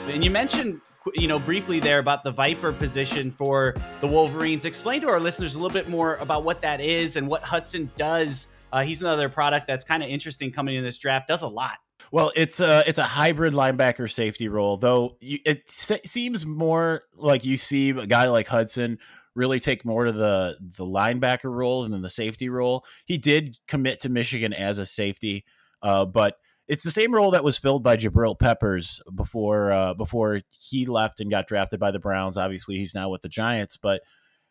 And 0.10 0.26
you 0.26 0.30
mentioned, 0.30 0.82
you 1.16 1.28
know, 1.28 1.40
briefly 1.40 1.80
there 1.80 2.00
about 2.00 2.24
the 2.24 2.32
Viper 2.32 2.72
position 2.72 3.32
for 3.32 3.76
the 4.02 4.08
Wolverines. 4.08 4.66
Explain 4.66 5.02
to 5.02 5.10
our 5.10 5.20
listeners 5.20 5.56
a 5.56 5.60
little 5.60 5.74
bit 5.74 5.90
more 5.90 6.16
about 6.18 6.44
what 6.44 6.62
that 6.62 6.80
is 6.82 7.16
and 7.16 7.28
what 7.28 7.44
Hudson 7.44 7.92
does. 7.96 8.48
Uh, 8.72 8.84
he's 8.84 9.02
another 9.02 9.28
product 9.30 9.68
that's 9.68 9.84
kind 9.84 10.04
of 10.04 10.10
interesting 10.10 10.52
coming 10.52 10.76
in 10.76 10.84
this 10.84 10.98
draft. 10.98 11.28
Does 11.28 11.42
a 11.42 11.48
lot. 11.48 11.78
Well, 12.12 12.32
it's 12.36 12.60
a 12.60 12.84
it's 12.88 12.98
a 12.98 13.04
hybrid 13.04 13.54
linebacker 13.54 14.12
safety 14.12 14.48
role, 14.48 14.78
though. 14.78 15.18
You, 15.20 15.40
it 15.46 15.70
se- 15.70 16.02
seems 16.06 16.46
more 16.46 17.04
like 17.16 17.46
you 17.46 17.58
see 17.58 17.92
a 17.92 18.08
guy 18.08 18.28
like 18.28 18.48
Hudson 18.48 19.00
really 19.36 19.60
take 19.60 19.86
more 19.86 20.06
to 20.06 20.12
the 20.12 20.58
the 20.60 20.86
linebacker 20.86 21.52
role 21.52 21.88
than 21.88 22.02
the 22.02 22.10
safety 22.10 22.50
role. 22.50 22.86
He 23.06 23.18
did 23.18 23.60
commit 23.68 24.00
to 24.02 24.10
Michigan 24.10 24.54
as 24.54 24.78
a 24.78 24.86
safety, 24.86 25.46
uh, 25.82 26.06
but 26.06 26.38
it's 26.72 26.84
the 26.84 26.90
same 26.90 27.14
role 27.14 27.32
that 27.32 27.44
was 27.44 27.58
filled 27.58 27.84
by 27.84 27.98
Jabril 27.98 28.40
Peppers 28.40 29.02
before 29.14 29.74
uh, 29.74 29.94
before 29.94 30.40
he 30.52 30.86
left 30.86 31.20
and 31.20 31.30
got 31.30 31.46
drafted 31.46 31.82
by 31.82 31.92
the 31.92 32.00
Browns. 32.00 32.38
Obviously, 32.38 32.78
he's 32.78 32.96
now 32.96 33.10
with 33.10 33.22
the 33.22 33.28
Giants, 33.28 33.76
but 33.76 34.02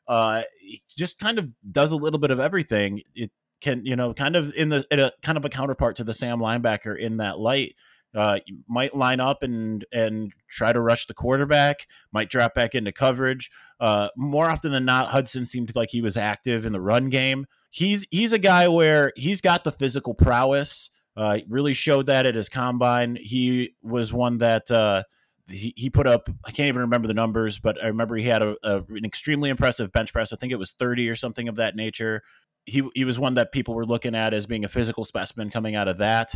uh, 0.07 0.43
he 0.61 0.83
just 0.99 1.19
kind 1.19 1.39
of 1.39 1.55
does 1.73 1.93
a 1.93 1.97
little 1.97 2.19
bit 2.19 2.31
of 2.31 2.39
everything. 2.39 3.01
It 3.15 3.31
can 3.63 3.87
you 3.87 3.97
know 3.97 4.13
kind 4.13 4.37
of 4.37 4.53
in 4.55 4.69
the 4.69 4.87
in 4.91 5.01
a 5.01 5.13
kind 5.23 5.39
of 5.39 5.47
a 5.47 5.49
counterpart 5.49 5.97
to 5.97 6.05
the 6.05 6.13
Sam 6.13 6.41
linebacker 6.41 6.95
in 6.95 7.17
that 7.17 7.39
light. 7.39 7.75
Uh, 8.15 8.41
might 8.69 8.95
line 8.95 9.21
up 9.21 9.43
and 9.43 9.87
and 9.91 10.35
try 10.47 10.75
to 10.75 10.81
rush 10.81 11.07
the 11.07 11.15
quarterback. 11.15 11.87
Might 12.13 12.29
drop 12.29 12.55
back 12.55 12.75
into 12.75 12.93
coverage. 12.93 13.51
Uh, 13.81 14.11
more 14.15 14.51
often 14.51 14.73
than 14.73 14.85
not, 14.85 15.09
Hudson 15.09 15.47
seemed 15.47 15.75
like 15.75 15.89
he 15.89 16.03
was 16.03 16.19
active 16.19 16.67
in 16.67 16.73
the 16.73 16.83
run 16.83 17.09
game. 17.09 17.47
He's 17.71 18.07
he's 18.11 18.35
a 18.35 18.39
guy 18.39 18.69
where 18.69 19.15
he's 19.17 19.41
got 19.41 19.65
the 19.65 19.73
physical 19.73 20.13
prowess 20.13 20.91
uh, 21.17 21.39
really 21.49 21.75
showed 21.75 22.07
that 22.07 22.27
at 22.27 22.35
his 22.35 22.49
combine. 22.49 23.17
He 23.21 23.75
was 23.83 24.13
one 24.13 24.39
that 24.39 24.71
uh, 24.71 25.03
he, 25.49 25.75
he 25.77 25.91
put 25.91 26.07
up 26.07 26.29
I 26.45 26.51
can't 26.51 26.69
even 26.69 26.83
remember 26.83 27.09
the 27.09 27.15
numbers, 27.15 27.59
but 27.59 27.83
I 27.83 27.89
remember 27.89 28.17
he 28.17 28.25
had 28.25 28.43
a, 28.43 28.57
a, 28.63 28.77
an 28.89 29.05
extremely 29.05 29.51
impressive 29.51 29.93
bench 29.93 30.13
press. 30.13 30.33
I 30.33 30.37
think 30.37 30.53
it 30.53 30.59
was 30.59 30.73
30 30.73 31.09
or 31.09 31.17
something 31.17 31.49
of 31.49 31.57
that 31.57 31.77
nature. 31.77 32.23
He 32.67 32.89
he 32.95 33.05
was 33.05 33.19
one 33.19 33.35
that 33.35 33.53
people 33.53 33.75
were 33.75 33.87
looking 33.87 34.15
at 34.15 34.35
as 34.35 34.47
being 34.47 34.65
a 34.65 34.69
physical 34.69 35.05
specimen 35.05 35.51
coming 35.51 35.75
out 35.75 35.89
of 35.89 35.99
that, 35.99 36.35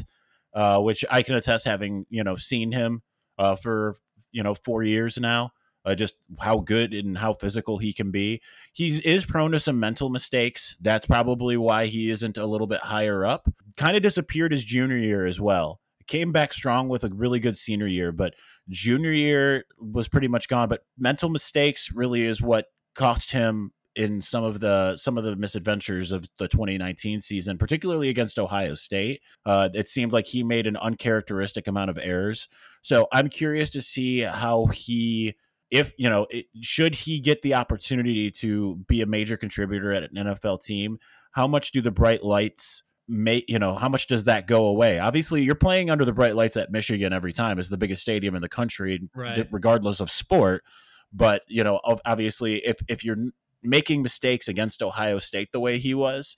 uh, 0.55 0.81
which 0.81 1.05
I 1.11 1.23
can 1.23 1.35
attest 1.35 1.67
having 1.67 2.07
you 2.09 2.25
know 2.25 2.37
seen 2.37 2.73
him 2.73 3.03
uh, 3.39 3.57
for 3.57 3.97
you 4.33 4.43
know 4.43 4.55
four 4.55 4.83
years 4.83 5.19
now. 5.19 5.53
Uh, 5.87 5.95
just 5.95 6.15
how 6.41 6.61
good 6.61 6.95
and 6.95 7.19
how 7.19 7.35
physical 7.35 7.77
he 7.77 7.93
can 7.93 8.11
be. 8.11 8.41
He 8.73 8.89
is 9.05 9.27
prone 9.27 9.51
to 9.51 9.61
some 9.61 9.79
mental 9.79 10.09
mistakes. 10.09 10.79
That's 10.81 11.05
probably 11.05 11.59
why 11.59 11.87
he 11.87 12.09
isn't 12.09 12.39
a 12.39 12.47
little 12.47 12.67
bit 12.67 12.81
higher 12.81 13.27
up. 13.27 13.47
Kind 13.77 13.97
of 13.97 14.03
disappeared 14.03 14.53
his 14.53 14.65
junior 14.65 14.97
year 14.97 15.27
as 15.27 15.41
well 15.41 15.81
came 16.07 16.33
back 16.33 16.53
strong 16.53 16.89
with 16.89 17.05
a 17.05 17.09
really 17.09 17.41
good 17.41 17.57
senior 17.57 17.87
year, 17.87 18.13
but 18.13 18.35
junior 18.69 19.13
year 19.13 19.65
was 19.79 20.09
pretty 20.09 20.29
much 20.29 20.49
gone. 20.49 20.69
But 20.69 20.85
mental 20.99 21.29
mistakes 21.29 21.91
really 21.95 22.25
is 22.25 22.41
what 22.41 22.67
cost 22.95 23.33
him 23.33 23.73
in 23.97 24.21
some 24.21 24.43
of 24.43 24.59
the 24.61 24.97
some 24.97 25.17
of 25.17 25.25
the 25.25 25.37
misadventures 25.37 26.11
of 26.11 26.29
the 26.39 26.49
2019 26.49 27.21
season, 27.21 27.59
particularly 27.59 28.09
against 28.09 28.39
Ohio 28.39 28.75
State. 28.75 29.21
Uh, 29.47 29.69
it 29.73 29.89
seemed 29.89 30.13
like 30.13 30.27
he 30.27 30.43
made 30.43 30.67
an 30.67 30.77
uncharacteristic 30.77 31.67
amount 31.67 31.91
of 31.91 31.99
errors. 31.99 32.49
So 32.83 33.09
I'm 33.13 33.29
curious 33.29 33.71
to 33.71 33.83
see 33.83 34.21
how 34.21 34.67
he. 34.67 35.35
If 35.71 35.93
you 35.97 36.09
know, 36.09 36.27
it, 36.31 36.47
should 36.61 36.95
he 36.95 37.19
get 37.19 37.43
the 37.43 37.55
opportunity 37.55 38.31
to 38.33 38.77
be 38.87 39.01
a 39.01 39.07
major 39.07 39.37
contributor 39.37 39.93
at 39.93 40.05
an 40.05 40.11
NFL 40.15 40.63
team, 40.63 40.99
how 41.33 41.49
much 41.49 41.73
do 41.73 41.81
the 41.81 41.91
bright 41.91 42.23
lights 42.23 42.85
make 43.07 43.45
you 43.49 43.59
know 43.59 43.75
how 43.75 43.89
much 43.89 44.07
does 44.07 44.25
that 44.25 44.47
go 44.47 44.67
away? 44.67 44.99
Obviously 44.99 45.43
you're 45.43 45.55
playing 45.55 45.91
under 45.91 46.05
the 46.05 46.13
bright 46.13 46.35
lights 46.35 46.57
at 46.57 46.71
michigan 46.71 47.13
every 47.13 47.33
time. 47.33 47.59
It's 47.59 47.69
the 47.69 47.77
biggest 47.77 48.03
stadium 48.03 48.35
in 48.35 48.43
the 48.43 48.49
country 48.49 49.09
right. 49.15 49.47
regardless 49.51 50.01
of 50.01 50.11
sport. 50.11 50.63
But 51.13 51.43
you 51.49 51.63
know 51.63 51.81
obviously 51.85 52.65
if 52.65 52.77
if 52.89 53.05
you're 53.05 53.19
making 53.63 54.03
mistakes 54.03 54.49
against 54.49 54.83
ohio 54.83 55.19
state 55.19 55.53
the 55.53 55.61
way 55.61 55.79
he 55.79 55.95
was 55.95 56.37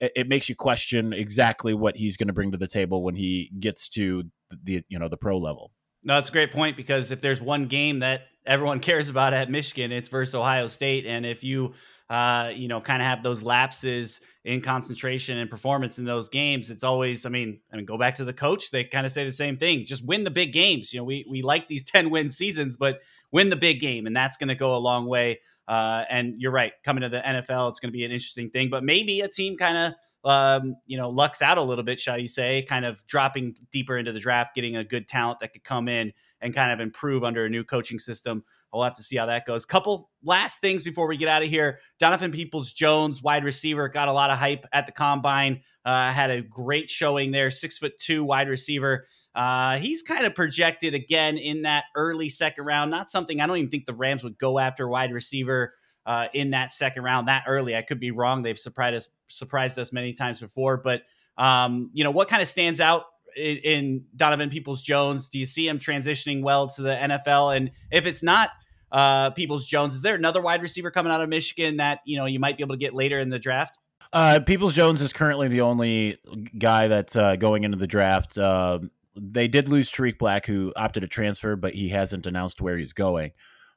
it, 0.00 0.12
it 0.14 0.28
makes 0.28 0.48
you 0.48 0.54
question 0.54 1.12
exactly 1.12 1.74
what 1.74 1.96
he's 1.96 2.16
going 2.16 2.28
to 2.28 2.32
bring 2.32 2.52
to 2.52 2.58
the 2.58 2.66
table 2.66 3.02
when 3.02 3.14
he 3.14 3.50
gets 3.58 3.88
to 3.90 4.24
the 4.50 4.84
you 4.88 4.98
know 4.98 5.08
the 5.08 5.16
pro 5.16 5.38
level. 5.38 5.72
No 6.02 6.14
that's 6.14 6.28
a 6.28 6.32
great 6.32 6.52
point 6.52 6.76
because 6.76 7.10
if 7.10 7.20
there's 7.20 7.40
one 7.40 7.66
game 7.66 8.00
that 8.00 8.22
everyone 8.46 8.80
cares 8.88 9.08
about 9.08 9.34
at 9.34 9.50
michigan 9.50 9.92
it's 9.92 10.08
versus 10.08 10.34
ohio 10.34 10.68
state. 10.68 11.06
And 11.06 11.26
if 11.26 11.44
you 11.44 11.74
uh, 12.10 12.50
you 12.54 12.68
know, 12.68 12.80
kind 12.80 13.02
of 13.02 13.06
have 13.06 13.22
those 13.22 13.42
lapses 13.42 14.20
in 14.44 14.60
concentration 14.60 15.38
and 15.38 15.50
performance 15.50 15.98
in 15.98 16.04
those 16.04 16.28
games. 16.28 16.70
It's 16.70 16.84
always, 16.84 17.26
I 17.26 17.28
mean, 17.28 17.60
I 17.72 17.76
mean, 17.76 17.84
go 17.84 17.98
back 17.98 18.14
to 18.16 18.24
the 18.24 18.32
coach. 18.32 18.70
They 18.70 18.84
kind 18.84 19.04
of 19.04 19.12
say 19.12 19.24
the 19.24 19.32
same 19.32 19.56
thing. 19.56 19.84
Just 19.84 20.04
win 20.04 20.24
the 20.24 20.30
big 20.30 20.52
games. 20.52 20.92
You 20.92 21.00
know, 21.00 21.04
we 21.04 21.26
we 21.28 21.42
like 21.42 21.68
these 21.68 21.82
ten 21.90 22.10
win 22.10 22.30
seasons, 22.30 22.76
but 22.76 23.00
win 23.30 23.50
the 23.50 23.56
big 23.56 23.80
game, 23.80 24.06
and 24.06 24.16
that's 24.16 24.36
going 24.36 24.48
to 24.48 24.54
go 24.54 24.74
a 24.74 24.78
long 24.78 25.06
way. 25.06 25.40
Uh, 25.66 26.04
and 26.08 26.40
you're 26.40 26.52
right, 26.52 26.72
coming 26.82 27.02
to 27.02 27.10
the 27.10 27.20
NFL, 27.20 27.68
it's 27.68 27.78
going 27.78 27.92
to 27.92 27.96
be 27.96 28.02
an 28.04 28.10
interesting 28.10 28.48
thing. 28.48 28.70
But 28.70 28.84
maybe 28.84 29.20
a 29.20 29.28
team 29.28 29.58
kind 29.58 29.76
of 29.76 29.92
um, 30.24 30.76
you 30.86 30.96
know, 30.96 31.10
lucks 31.10 31.42
out 31.42 31.58
a 31.58 31.62
little 31.62 31.84
bit, 31.84 32.00
shall 32.00 32.18
you 32.18 32.28
say, 32.28 32.62
kind 32.62 32.84
of 32.84 33.06
dropping 33.06 33.56
deeper 33.70 33.96
into 33.96 34.12
the 34.12 34.20
draft, 34.20 34.54
getting 34.54 34.76
a 34.76 34.84
good 34.84 35.06
talent 35.08 35.40
that 35.40 35.52
could 35.52 35.64
come 35.64 35.88
in 35.88 36.12
and 36.40 36.54
kind 36.54 36.72
of 36.72 36.80
improve 36.80 37.24
under 37.24 37.44
a 37.44 37.48
new 37.48 37.64
coaching 37.64 37.98
system. 37.98 38.44
We'll 38.72 38.84
have 38.84 38.96
to 38.96 39.02
see 39.02 39.16
how 39.16 39.26
that 39.26 39.46
goes. 39.46 39.64
Couple 39.64 40.10
last 40.22 40.60
things 40.60 40.82
before 40.82 41.06
we 41.06 41.16
get 41.16 41.28
out 41.28 41.42
of 41.42 41.48
here. 41.48 41.78
Donovan 41.98 42.30
Peoples 42.30 42.72
Jones, 42.72 43.22
wide 43.22 43.44
receiver, 43.44 43.88
got 43.88 44.08
a 44.08 44.12
lot 44.12 44.30
of 44.30 44.38
hype 44.38 44.66
at 44.72 44.86
the 44.86 44.92
combine. 44.92 45.62
Uh, 45.84 46.12
had 46.12 46.30
a 46.30 46.42
great 46.42 46.90
showing 46.90 47.30
there. 47.30 47.50
Six 47.50 47.78
foot 47.78 47.98
two 47.98 48.24
wide 48.24 48.48
receiver. 48.48 49.06
Uh, 49.34 49.78
he's 49.78 50.02
kind 50.02 50.26
of 50.26 50.34
projected 50.34 50.94
again 50.94 51.38
in 51.38 51.62
that 51.62 51.84
early 51.96 52.28
second 52.28 52.64
round. 52.64 52.90
Not 52.90 53.08
something 53.08 53.40
I 53.40 53.46
don't 53.46 53.56
even 53.56 53.70
think 53.70 53.86
the 53.86 53.94
Rams 53.94 54.22
would 54.22 54.38
go 54.38 54.58
after 54.58 54.86
wide 54.86 55.12
receiver 55.12 55.72
uh, 56.04 56.26
in 56.34 56.50
that 56.50 56.72
second 56.72 57.04
round 57.04 57.28
that 57.28 57.44
early. 57.46 57.74
I 57.76 57.82
could 57.82 58.00
be 58.00 58.10
wrong. 58.10 58.42
They've 58.42 58.58
surprised 58.58 58.96
us 58.96 59.08
surprised 59.28 59.78
us 59.78 59.92
many 59.92 60.12
times 60.12 60.40
before, 60.40 60.76
but 60.76 61.02
um, 61.38 61.90
you 61.94 62.04
know 62.04 62.10
what 62.10 62.28
kind 62.28 62.42
of 62.42 62.48
stands 62.48 62.80
out 62.80 63.04
in, 63.36 64.04
Donovan 64.16 64.50
Peoples 64.50 64.82
Jones? 64.82 65.28
Do 65.28 65.38
you 65.38 65.44
see 65.44 65.68
him 65.68 65.78
transitioning 65.78 66.42
well 66.42 66.68
to 66.68 66.82
the 66.82 66.94
NFL? 66.94 67.56
And 67.56 67.70
if 67.90 68.06
it's 68.06 68.22
not 68.22 68.50
uh, 68.90 69.30
Peoples 69.30 69.66
Jones, 69.66 69.94
is 69.94 70.02
there 70.02 70.14
another 70.14 70.40
wide 70.40 70.62
receiver 70.62 70.90
coming 70.90 71.12
out 71.12 71.20
of 71.20 71.28
Michigan 71.28 71.76
that 71.78 72.00
you 72.04 72.16
know 72.16 72.26
you 72.26 72.40
might 72.40 72.56
be 72.56 72.62
able 72.62 72.74
to 72.74 72.80
get 72.80 72.94
later 72.94 73.18
in 73.18 73.30
the 73.30 73.38
draft? 73.38 73.78
Uh, 74.12 74.40
Peoples 74.40 74.74
Jones 74.74 75.02
is 75.02 75.12
currently 75.12 75.48
the 75.48 75.60
only 75.60 76.16
guy 76.58 76.88
that's 76.88 77.14
uh, 77.14 77.36
going 77.36 77.64
into 77.64 77.76
the 77.76 77.86
draft. 77.86 78.38
Uh, 78.38 78.78
they 79.14 79.48
did 79.48 79.68
lose 79.68 79.90
Tarik 79.90 80.18
Black, 80.18 80.46
who 80.46 80.72
opted 80.76 81.02
to 81.02 81.08
transfer, 81.08 81.56
but 81.56 81.74
he 81.74 81.90
hasn't 81.90 82.26
announced 82.26 82.60
where 82.60 82.78
he's 82.78 82.92
going. 82.92 83.32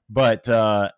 But 0.10 0.48
uh, 0.48 0.90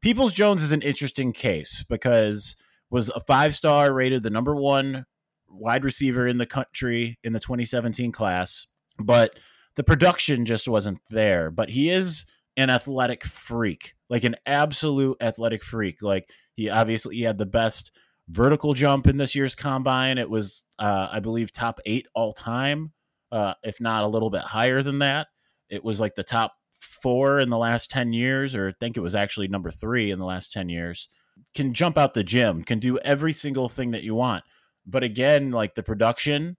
Peoples 0.00 0.32
Jones 0.32 0.62
is 0.62 0.72
an 0.72 0.82
interesting 0.82 1.32
case 1.32 1.82
because 1.88 2.56
was 2.90 3.08
a 3.10 3.20
five 3.20 3.54
star 3.54 3.92
rated 3.92 4.22
the 4.22 4.30
number 4.30 4.54
one 4.54 5.06
wide 5.48 5.84
receiver 5.84 6.26
in 6.26 6.38
the 6.38 6.46
country 6.46 7.18
in 7.22 7.32
the 7.32 7.40
2017 7.40 8.12
class, 8.12 8.66
but 8.98 9.38
the 9.76 9.84
production 9.84 10.44
just 10.44 10.68
wasn't 10.68 11.00
there. 11.10 11.50
But 11.50 11.70
he 11.70 11.90
is 11.90 12.24
an 12.56 12.70
athletic 12.70 13.24
freak, 13.24 13.94
like 14.08 14.24
an 14.24 14.36
absolute 14.46 15.16
athletic 15.20 15.62
freak. 15.62 16.02
Like 16.02 16.28
he 16.54 16.70
obviously 16.70 17.16
he 17.16 17.22
had 17.22 17.38
the 17.38 17.46
best 17.46 17.90
vertical 18.28 18.74
jump 18.74 19.06
in 19.06 19.16
this 19.16 19.34
year's 19.34 19.54
combine. 19.54 20.18
It 20.18 20.30
was, 20.30 20.64
uh, 20.78 21.08
I 21.10 21.20
believe, 21.20 21.52
top 21.52 21.80
eight 21.86 22.06
all 22.14 22.32
time, 22.32 22.92
uh, 23.30 23.54
if 23.62 23.80
not 23.80 24.04
a 24.04 24.08
little 24.08 24.30
bit 24.30 24.42
higher 24.42 24.82
than 24.82 24.98
that. 25.00 25.28
It 25.68 25.84
was 25.84 26.00
like 26.00 26.14
the 26.14 26.24
top 26.24 26.54
four 27.02 27.38
in 27.38 27.50
the 27.50 27.58
last 27.58 27.90
10 27.90 28.12
years, 28.12 28.54
or 28.54 28.68
I 28.68 28.72
think 28.78 28.96
it 28.96 29.00
was 29.00 29.14
actually 29.14 29.48
number 29.48 29.70
three 29.70 30.10
in 30.10 30.18
the 30.18 30.24
last 30.24 30.52
10 30.52 30.68
years. 30.68 31.08
Can 31.54 31.74
jump 31.74 31.98
out 31.98 32.14
the 32.14 32.24
gym, 32.24 32.62
can 32.64 32.78
do 32.78 32.98
every 32.98 33.32
single 33.32 33.68
thing 33.68 33.90
that 33.90 34.02
you 34.02 34.14
want. 34.14 34.44
But 34.86 35.02
again, 35.02 35.50
like 35.50 35.74
the 35.74 35.82
production, 35.82 36.56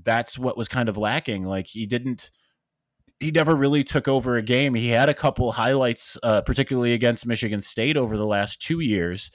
that's 0.00 0.38
what 0.38 0.56
was 0.56 0.68
kind 0.68 0.88
of 0.88 0.96
lacking. 0.96 1.44
Like 1.44 1.68
he 1.68 1.86
didn't, 1.86 2.30
he 3.20 3.30
never 3.30 3.54
really 3.54 3.84
took 3.84 4.08
over 4.08 4.36
a 4.36 4.42
game. 4.42 4.74
He 4.74 4.88
had 4.88 5.08
a 5.08 5.14
couple 5.14 5.52
highlights, 5.52 6.18
uh, 6.22 6.42
particularly 6.42 6.92
against 6.92 7.26
Michigan 7.26 7.60
State 7.60 7.96
over 7.96 8.16
the 8.16 8.26
last 8.26 8.60
two 8.60 8.80
years 8.80 9.30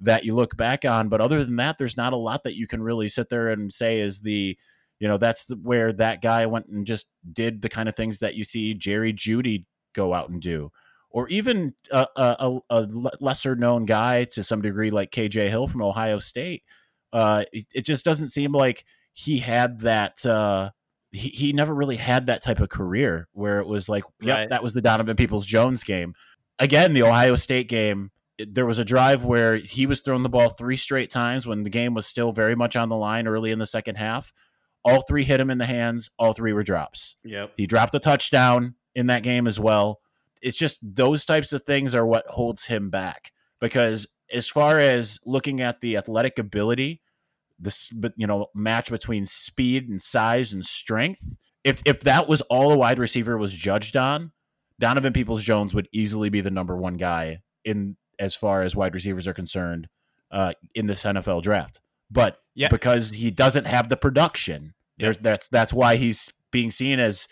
that 0.00 0.24
you 0.24 0.34
look 0.34 0.56
back 0.56 0.84
on. 0.84 1.08
But 1.08 1.20
other 1.20 1.44
than 1.44 1.56
that, 1.56 1.78
there's 1.78 1.96
not 1.96 2.12
a 2.12 2.16
lot 2.16 2.44
that 2.44 2.56
you 2.56 2.66
can 2.66 2.82
really 2.82 3.08
sit 3.08 3.28
there 3.28 3.48
and 3.48 3.72
say 3.72 4.00
is 4.00 4.20
the, 4.20 4.56
you 4.98 5.08
know, 5.08 5.16
that's 5.16 5.46
the, 5.46 5.56
where 5.56 5.92
that 5.92 6.22
guy 6.22 6.46
went 6.46 6.66
and 6.68 6.86
just 6.86 7.08
did 7.32 7.62
the 7.62 7.68
kind 7.68 7.88
of 7.88 7.96
things 7.96 8.18
that 8.18 8.34
you 8.34 8.44
see 8.44 8.74
Jerry 8.74 9.12
Jeudy 9.12 9.64
go 9.94 10.14
out 10.14 10.30
and 10.30 10.40
do. 10.40 10.70
Or 11.10 11.28
even 11.28 11.74
a, 11.90 12.06
a, 12.14 12.60
a 12.70 12.88
lesser 13.20 13.56
known 13.56 13.84
guy 13.84 14.24
to 14.24 14.44
some 14.44 14.62
degree 14.62 14.90
like 14.90 15.10
KJ 15.10 15.48
Hill 15.48 15.66
from 15.66 15.82
Ohio 15.82 16.20
State 16.20 16.62
uh, 17.12 17.44
it, 17.52 17.84
just 17.84 18.04
doesn't 18.04 18.30
seem 18.30 18.52
like 18.52 18.84
he 19.12 19.38
had 19.38 19.80
that. 19.80 20.24
Uh, 20.24 20.70
he, 21.12 21.28
he 21.28 21.52
never 21.52 21.74
really 21.74 21.96
had 21.96 22.26
that 22.26 22.42
type 22.42 22.60
of 22.60 22.68
career 22.68 23.28
where 23.32 23.58
it 23.58 23.66
was 23.66 23.88
like, 23.88 24.04
yep, 24.20 24.36
right. 24.36 24.48
that 24.48 24.62
was 24.62 24.74
the 24.74 24.82
Donovan 24.82 25.16
Peoples 25.16 25.46
Jones 25.46 25.82
game. 25.82 26.14
Again, 26.58 26.92
the 26.92 27.02
Ohio 27.02 27.36
State 27.36 27.68
game, 27.68 28.10
there 28.38 28.66
was 28.66 28.78
a 28.78 28.84
drive 28.84 29.24
where 29.24 29.56
he 29.56 29.86
was 29.86 30.00
throwing 30.00 30.22
the 30.22 30.28
ball 30.28 30.50
three 30.50 30.76
straight 30.76 31.10
times 31.10 31.46
when 31.46 31.64
the 31.64 31.70
game 31.70 31.94
was 31.94 32.06
still 32.06 32.32
very 32.32 32.54
much 32.54 32.76
on 32.76 32.88
the 32.88 32.96
line 32.96 33.26
early 33.26 33.50
in 33.50 33.58
the 33.58 33.66
second 33.66 33.96
half. 33.96 34.32
All 34.84 35.02
three 35.02 35.24
hit 35.24 35.40
him 35.40 35.50
in 35.50 35.58
the 35.58 35.66
hands. 35.66 36.10
All 36.18 36.32
three 36.32 36.52
were 36.52 36.62
drops. 36.62 37.16
Yep. 37.24 37.52
He 37.56 37.66
dropped 37.66 37.94
a 37.94 37.98
touchdown 37.98 38.76
in 38.94 39.08
that 39.08 39.22
game 39.22 39.46
as 39.46 39.60
well. 39.60 40.00
It's 40.40 40.56
just 40.56 40.78
those 40.82 41.24
types 41.24 41.52
of 41.52 41.64
things 41.64 41.94
are 41.94 42.06
what 42.06 42.26
holds 42.28 42.66
him 42.66 42.88
back 42.88 43.32
because 43.60 44.06
as 44.32 44.48
far 44.48 44.78
as 44.78 45.18
looking 45.24 45.60
at 45.60 45.80
the 45.80 45.96
athletic 45.96 46.38
ability, 46.38 47.02
this 47.58 47.88
but 47.90 48.12
you 48.16 48.26
know 48.26 48.46
match 48.54 48.90
between 48.90 49.26
speed 49.26 49.88
and 49.88 50.00
size 50.00 50.52
and 50.52 50.64
strength. 50.64 51.36
If 51.62 51.82
if 51.84 52.00
that 52.00 52.28
was 52.28 52.40
all 52.42 52.72
a 52.72 52.76
wide 52.76 52.98
receiver 52.98 53.36
was 53.36 53.54
judged 53.54 53.96
on, 53.96 54.32
Donovan 54.78 55.12
Peoples 55.12 55.44
Jones 55.44 55.74
would 55.74 55.88
easily 55.92 56.30
be 56.30 56.40
the 56.40 56.50
number 56.50 56.76
one 56.76 56.96
guy 56.96 57.42
in 57.64 57.96
as 58.18 58.34
far 58.34 58.62
as 58.62 58.76
wide 58.76 58.94
receivers 58.94 59.26
are 59.28 59.34
concerned 59.34 59.88
uh, 60.30 60.52
in 60.74 60.86
this 60.86 61.04
NFL 61.04 61.42
draft. 61.42 61.80
But 62.10 62.38
yeah. 62.54 62.68
because 62.68 63.10
he 63.10 63.30
doesn't 63.30 63.66
have 63.66 63.88
the 63.88 63.96
production, 63.96 64.74
yeah. 64.96 65.06
there's 65.06 65.18
that's 65.18 65.48
that's 65.48 65.72
why 65.72 65.96
he's 65.96 66.32
being 66.50 66.70
seen 66.70 66.98
as 66.98 67.28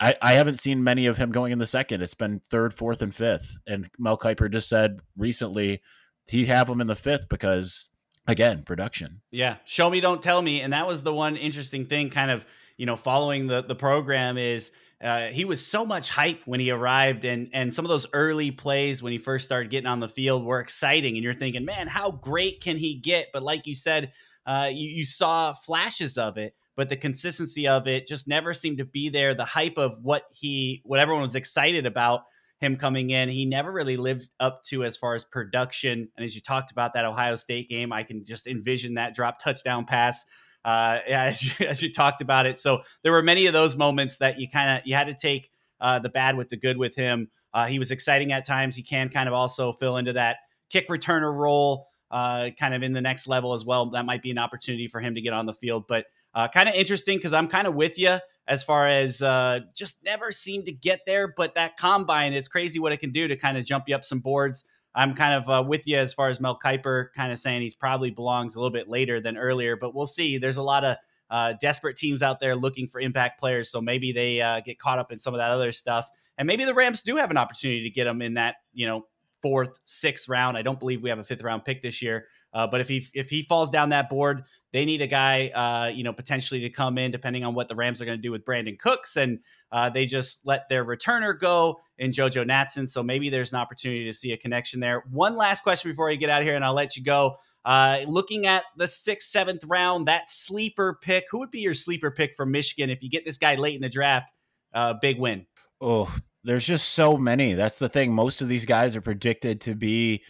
I, 0.00 0.14
I 0.22 0.32
haven't 0.34 0.58
seen 0.58 0.84
many 0.84 1.06
of 1.06 1.16
him 1.16 1.32
going 1.32 1.52
in 1.52 1.58
the 1.58 1.66
second. 1.66 2.02
It's 2.02 2.14
been 2.14 2.40
third, 2.40 2.74
fourth, 2.74 3.02
and 3.02 3.14
fifth. 3.14 3.56
And 3.66 3.90
Mel 3.98 4.18
Kiper 4.18 4.50
just 4.50 4.68
said 4.68 5.00
recently 5.16 5.80
he 6.28 6.46
have 6.46 6.68
him 6.68 6.80
in 6.80 6.86
the 6.86 6.96
fifth 6.96 7.28
because 7.28 7.88
again, 8.26 8.62
production. 8.62 9.22
Yeah, 9.30 9.56
show 9.64 9.88
me, 9.90 10.00
don't 10.00 10.22
tell 10.22 10.40
me. 10.40 10.60
And 10.60 10.72
that 10.72 10.86
was 10.86 11.02
the 11.02 11.14
one 11.14 11.36
interesting 11.36 11.86
thing, 11.86 12.10
kind 12.10 12.30
of 12.30 12.46
you 12.76 12.86
know, 12.86 12.96
following 12.96 13.46
the 13.46 13.62
the 13.62 13.74
program 13.74 14.38
is. 14.38 14.72
Uh, 15.00 15.28
he 15.28 15.44
was 15.44 15.64
so 15.64 15.86
much 15.86 16.10
hype 16.10 16.42
when 16.44 16.58
he 16.58 16.72
arrived, 16.72 17.24
and 17.24 17.50
and 17.52 17.72
some 17.72 17.84
of 17.84 17.88
those 17.88 18.06
early 18.12 18.50
plays 18.50 19.00
when 19.00 19.12
he 19.12 19.18
first 19.18 19.44
started 19.44 19.70
getting 19.70 19.86
on 19.86 20.00
the 20.00 20.08
field 20.08 20.44
were 20.44 20.58
exciting. 20.58 21.14
And 21.14 21.22
you're 21.22 21.34
thinking, 21.34 21.64
man, 21.64 21.86
how 21.86 22.10
great 22.10 22.60
can 22.60 22.76
he 22.76 22.96
get? 22.96 23.28
But 23.32 23.44
like 23.44 23.68
you 23.68 23.76
said, 23.76 24.10
uh, 24.44 24.70
you, 24.72 24.88
you 24.88 25.04
saw 25.04 25.52
flashes 25.52 26.18
of 26.18 26.36
it, 26.36 26.54
but 26.74 26.88
the 26.88 26.96
consistency 26.96 27.68
of 27.68 27.86
it 27.86 28.08
just 28.08 28.26
never 28.26 28.52
seemed 28.54 28.78
to 28.78 28.84
be 28.84 29.08
there. 29.08 29.34
The 29.34 29.44
hype 29.44 29.76
of 29.76 29.98
what 30.02 30.24
he, 30.32 30.82
what 30.84 30.98
everyone 30.98 31.22
was 31.22 31.36
excited 31.36 31.86
about 31.86 32.22
him 32.60 32.76
coming 32.76 33.10
in, 33.10 33.28
he 33.28 33.46
never 33.46 33.72
really 33.72 33.96
lived 33.96 34.28
up 34.40 34.62
to 34.64 34.84
as 34.84 34.96
far 34.96 35.14
as 35.14 35.24
production. 35.24 36.08
And 36.16 36.24
as 36.24 36.34
you 36.34 36.40
talked 36.40 36.70
about 36.70 36.94
that 36.94 37.04
Ohio 37.04 37.36
State 37.36 37.68
game, 37.68 37.92
I 37.92 38.02
can 38.02 38.24
just 38.24 38.46
envision 38.46 38.94
that 38.94 39.14
drop 39.14 39.42
touchdown 39.42 39.84
pass 39.84 40.24
uh, 40.64 40.98
as 41.08 41.42
you, 41.44 41.66
as 41.66 41.82
you 41.82 41.92
talked 41.92 42.20
about 42.20 42.46
it. 42.46 42.58
So 42.58 42.82
there 43.02 43.12
were 43.12 43.22
many 43.22 43.46
of 43.46 43.52
those 43.52 43.76
moments 43.76 44.18
that 44.18 44.40
you 44.40 44.48
kind 44.48 44.78
of 44.78 44.86
you 44.86 44.94
had 44.94 45.06
to 45.06 45.14
take 45.14 45.50
uh, 45.80 46.00
the 46.00 46.08
bad 46.08 46.36
with 46.36 46.48
the 46.48 46.56
good 46.56 46.76
with 46.76 46.96
him. 46.96 47.28
Uh, 47.54 47.66
he 47.66 47.78
was 47.78 47.90
exciting 47.90 48.32
at 48.32 48.44
times. 48.44 48.76
He 48.76 48.82
can 48.82 49.08
kind 49.08 49.28
of 49.28 49.34
also 49.34 49.72
fill 49.72 49.96
into 49.96 50.14
that 50.14 50.38
kick 50.70 50.88
returner 50.88 51.32
role, 51.32 51.86
uh, 52.10 52.50
kind 52.58 52.74
of 52.74 52.82
in 52.82 52.92
the 52.92 53.00
next 53.00 53.28
level 53.28 53.54
as 53.54 53.64
well. 53.64 53.90
That 53.90 54.04
might 54.04 54.22
be 54.22 54.30
an 54.30 54.38
opportunity 54.38 54.88
for 54.88 55.00
him 55.00 55.14
to 55.14 55.20
get 55.20 55.32
on 55.32 55.46
the 55.46 55.54
field, 55.54 55.84
but 55.88 56.06
uh, 56.34 56.48
kind 56.48 56.68
of 56.68 56.74
interesting 56.74 57.16
because 57.16 57.32
I'm 57.32 57.48
kind 57.48 57.66
of 57.66 57.74
with 57.74 57.98
you 57.98 58.18
as 58.48 58.64
far 58.64 58.88
as 58.88 59.22
uh, 59.22 59.60
just 59.74 60.02
never 60.02 60.32
seem 60.32 60.64
to 60.64 60.72
get 60.72 61.00
there. 61.06 61.32
But 61.36 61.54
that 61.54 61.76
combine, 61.76 62.32
it's 62.32 62.48
crazy 62.48 62.80
what 62.80 62.92
it 62.92 62.96
can 62.96 63.12
do 63.12 63.28
to 63.28 63.36
kind 63.36 63.56
of 63.56 63.64
jump 63.64 63.84
you 63.86 63.94
up 63.94 64.04
some 64.04 64.20
boards. 64.20 64.64
I'm 64.94 65.14
kind 65.14 65.34
of 65.34 65.48
uh, 65.48 65.62
with 65.62 65.86
you 65.86 65.96
as 65.96 66.12
far 66.12 66.28
as 66.28 66.40
Mel 66.40 66.58
Kiper 66.58 67.12
kind 67.14 67.30
of 67.30 67.38
saying 67.38 67.62
he's 67.62 67.74
probably 67.74 68.10
belongs 68.10 68.56
a 68.56 68.58
little 68.58 68.72
bit 68.72 68.88
later 68.88 69.20
than 69.20 69.36
earlier, 69.36 69.76
but 69.76 69.94
we'll 69.94 70.06
see. 70.06 70.38
There's 70.38 70.56
a 70.56 70.62
lot 70.62 70.84
of 70.84 70.96
uh, 71.30 71.52
desperate 71.60 71.96
teams 71.96 72.22
out 72.22 72.40
there 72.40 72.56
looking 72.56 72.88
for 72.88 73.00
impact 73.00 73.38
players, 73.38 73.70
so 73.70 73.80
maybe 73.80 74.12
they 74.12 74.40
uh, 74.40 74.60
get 74.60 74.78
caught 74.78 74.98
up 74.98 75.12
in 75.12 75.18
some 75.18 75.34
of 75.34 75.38
that 75.38 75.52
other 75.52 75.72
stuff, 75.72 76.10
and 76.38 76.46
maybe 76.46 76.64
the 76.64 76.74
Rams 76.74 77.02
do 77.02 77.16
have 77.16 77.30
an 77.30 77.36
opportunity 77.36 77.82
to 77.82 77.90
get 77.90 78.04
them 78.04 78.22
in 78.22 78.34
that 78.34 78.56
you 78.72 78.86
know 78.86 79.06
fourth, 79.42 79.78
sixth 79.84 80.28
round. 80.28 80.56
I 80.56 80.62
don't 80.62 80.78
believe 80.78 81.02
we 81.02 81.10
have 81.10 81.18
a 81.18 81.24
fifth 81.24 81.42
round 81.42 81.64
pick 81.64 81.82
this 81.82 82.02
year, 82.02 82.26
uh, 82.52 82.66
but 82.66 82.80
if 82.80 82.88
he 82.88 83.06
if 83.14 83.30
he 83.30 83.42
falls 83.42 83.70
down 83.70 83.90
that 83.90 84.08
board, 84.08 84.44
they 84.72 84.84
need 84.84 85.02
a 85.02 85.06
guy, 85.06 85.48
uh, 85.48 85.88
you 85.88 86.04
know, 86.04 86.12
potentially 86.12 86.60
to 86.60 86.70
come 86.70 86.98
in, 86.98 87.10
depending 87.10 87.44
on 87.44 87.54
what 87.54 87.68
the 87.68 87.74
Rams 87.74 88.00
are 88.02 88.04
going 88.04 88.18
to 88.18 88.22
do 88.22 88.30
with 88.30 88.44
Brandin 88.44 88.78
Cooks, 88.78 89.16
and 89.16 89.40
uh, 89.72 89.90
they 89.90 90.06
just 90.06 90.46
let 90.46 90.68
their 90.68 90.84
returner 90.84 91.38
go 91.38 91.80
in 91.98 92.10
JoJo 92.10 92.46
Natson. 92.46 92.88
So 92.88 93.02
maybe 93.02 93.30
there's 93.30 93.52
an 93.52 93.58
opportunity 93.58 94.04
to 94.04 94.12
see 94.12 94.32
a 94.32 94.36
connection 94.36 94.80
there. 94.80 95.04
One 95.10 95.36
last 95.36 95.62
question 95.62 95.90
before 95.90 96.10
you 96.10 96.18
get 96.18 96.30
out 96.30 96.42
of 96.42 96.46
here, 96.46 96.56
and 96.56 96.64
I'll 96.64 96.74
let 96.74 96.96
you 96.96 97.02
go. 97.02 97.36
Uh, 97.64 98.00
looking 98.06 98.46
at 98.46 98.64
the 98.76 98.88
sixth, 98.88 99.28
seventh 99.28 99.64
round, 99.64 100.08
that 100.08 100.28
sleeper 100.28 100.98
pick, 101.02 101.24
who 101.30 101.40
would 101.40 101.50
be 101.50 101.60
your 101.60 101.74
sleeper 101.74 102.10
pick 102.10 102.34
from 102.34 102.50
Michigan 102.50 102.88
if 102.88 103.02
you 103.02 103.10
get 103.10 103.24
this 103.24 103.36
guy 103.36 103.56
late 103.56 103.74
in 103.74 103.82
the 103.82 103.88
draft? 103.88 104.32
Uh, 104.72 104.94
big 105.00 105.18
win. 105.18 105.46
Oh, 105.80 106.14
there's 106.44 106.66
just 106.66 106.90
so 106.90 107.16
many. 107.16 107.54
That's 107.54 107.78
the 107.78 107.88
thing. 107.88 108.12
Most 108.12 108.40
of 108.40 108.48
these 108.48 108.64
guys 108.64 108.96
are 108.96 109.00
predicted 109.00 109.60
to 109.62 109.74
be 109.74 110.22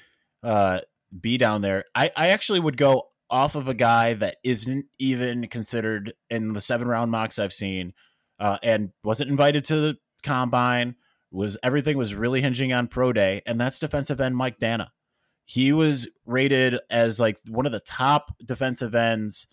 uh, 0.42 0.80
be 1.18 1.38
down 1.38 1.62
there. 1.62 1.84
I, 1.94 2.10
I 2.16 2.28
actually 2.28 2.60
would 2.60 2.76
go 2.76 3.08
off 3.30 3.54
of 3.54 3.68
a 3.68 3.74
guy 3.74 4.14
that 4.14 4.36
isn't 4.42 4.86
even 4.98 5.46
considered 5.48 6.14
in 6.30 6.54
the 6.54 6.60
seven 6.60 6.88
round 6.88 7.10
mocks 7.10 7.38
I've 7.38 7.52
seen, 7.52 7.92
uh, 8.38 8.58
and 8.62 8.92
wasn't 9.04 9.30
invited 9.30 9.64
to 9.66 9.76
the 9.76 9.98
combine. 10.22 10.96
Was 11.30 11.58
everything 11.62 11.98
was 11.98 12.14
really 12.14 12.40
hinging 12.40 12.72
on 12.72 12.88
pro 12.88 13.12
day, 13.12 13.42
and 13.44 13.60
that's 13.60 13.78
defensive 13.78 14.20
end 14.20 14.36
Mike 14.36 14.58
Danna. 14.58 14.88
He 15.44 15.72
was 15.72 16.08
rated 16.24 16.78
as 16.90 17.20
like 17.20 17.38
one 17.48 17.66
of 17.66 17.72
the 17.72 17.80
top 17.80 18.34
defensive 18.44 18.94
ends 18.94 19.46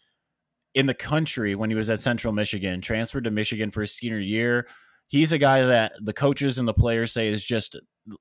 in 0.74 0.86
the 0.86 0.94
country 0.94 1.56
when 1.56 1.70
he 1.70 1.76
was 1.76 1.90
at 1.90 2.00
Central 2.00 2.34
Michigan. 2.34 2.82
Transferred 2.82 3.26
to 3.26 3.32
Michigan 3.32 3.72
for 3.72 3.82
his 3.82 3.94
senior 3.94 4.20
year. 4.20 4.68
He's 5.08 5.32
a 5.32 5.38
guy 5.38 5.64
that 5.64 5.94
the 6.02 6.14
coaches 6.14 6.58
and 6.58 6.68
the 6.68 6.74
players 6.74 7.12
say 7.12 7.28
is 7.28 7.44
just 7.44 7.78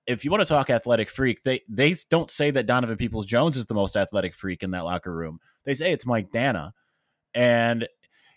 if 0.06 0.24
you 0.24 0.30
want 0.30 0.42
to 0.42 0.48
talk 0.48 0.70
athletic 0.70 1.10
freak, 1.10 1.42
they 1.42 1.60
they 1.68 1.94
don't 2.10 2.30
say 2.30 2.50
that 2.50 2.66
Donovan 2.66 2.96
Peoples 2.96 3.26
Jones 3.26 3.56
is 3.56 3.66
the 3.66 3.74
most 3.74 3.96
athletic 3.96 4.34
freak 4.34 4.62
in 4.62 4.70
that 4.72 4.84
locker 4.84 5.14
room. 5.14 5.40
They 5.64 5.74
say 5.74 5.92
it's 5.92 6.06
Mike 6.06 6.30
Danna, 6.30 6.72
and 7.34 7.88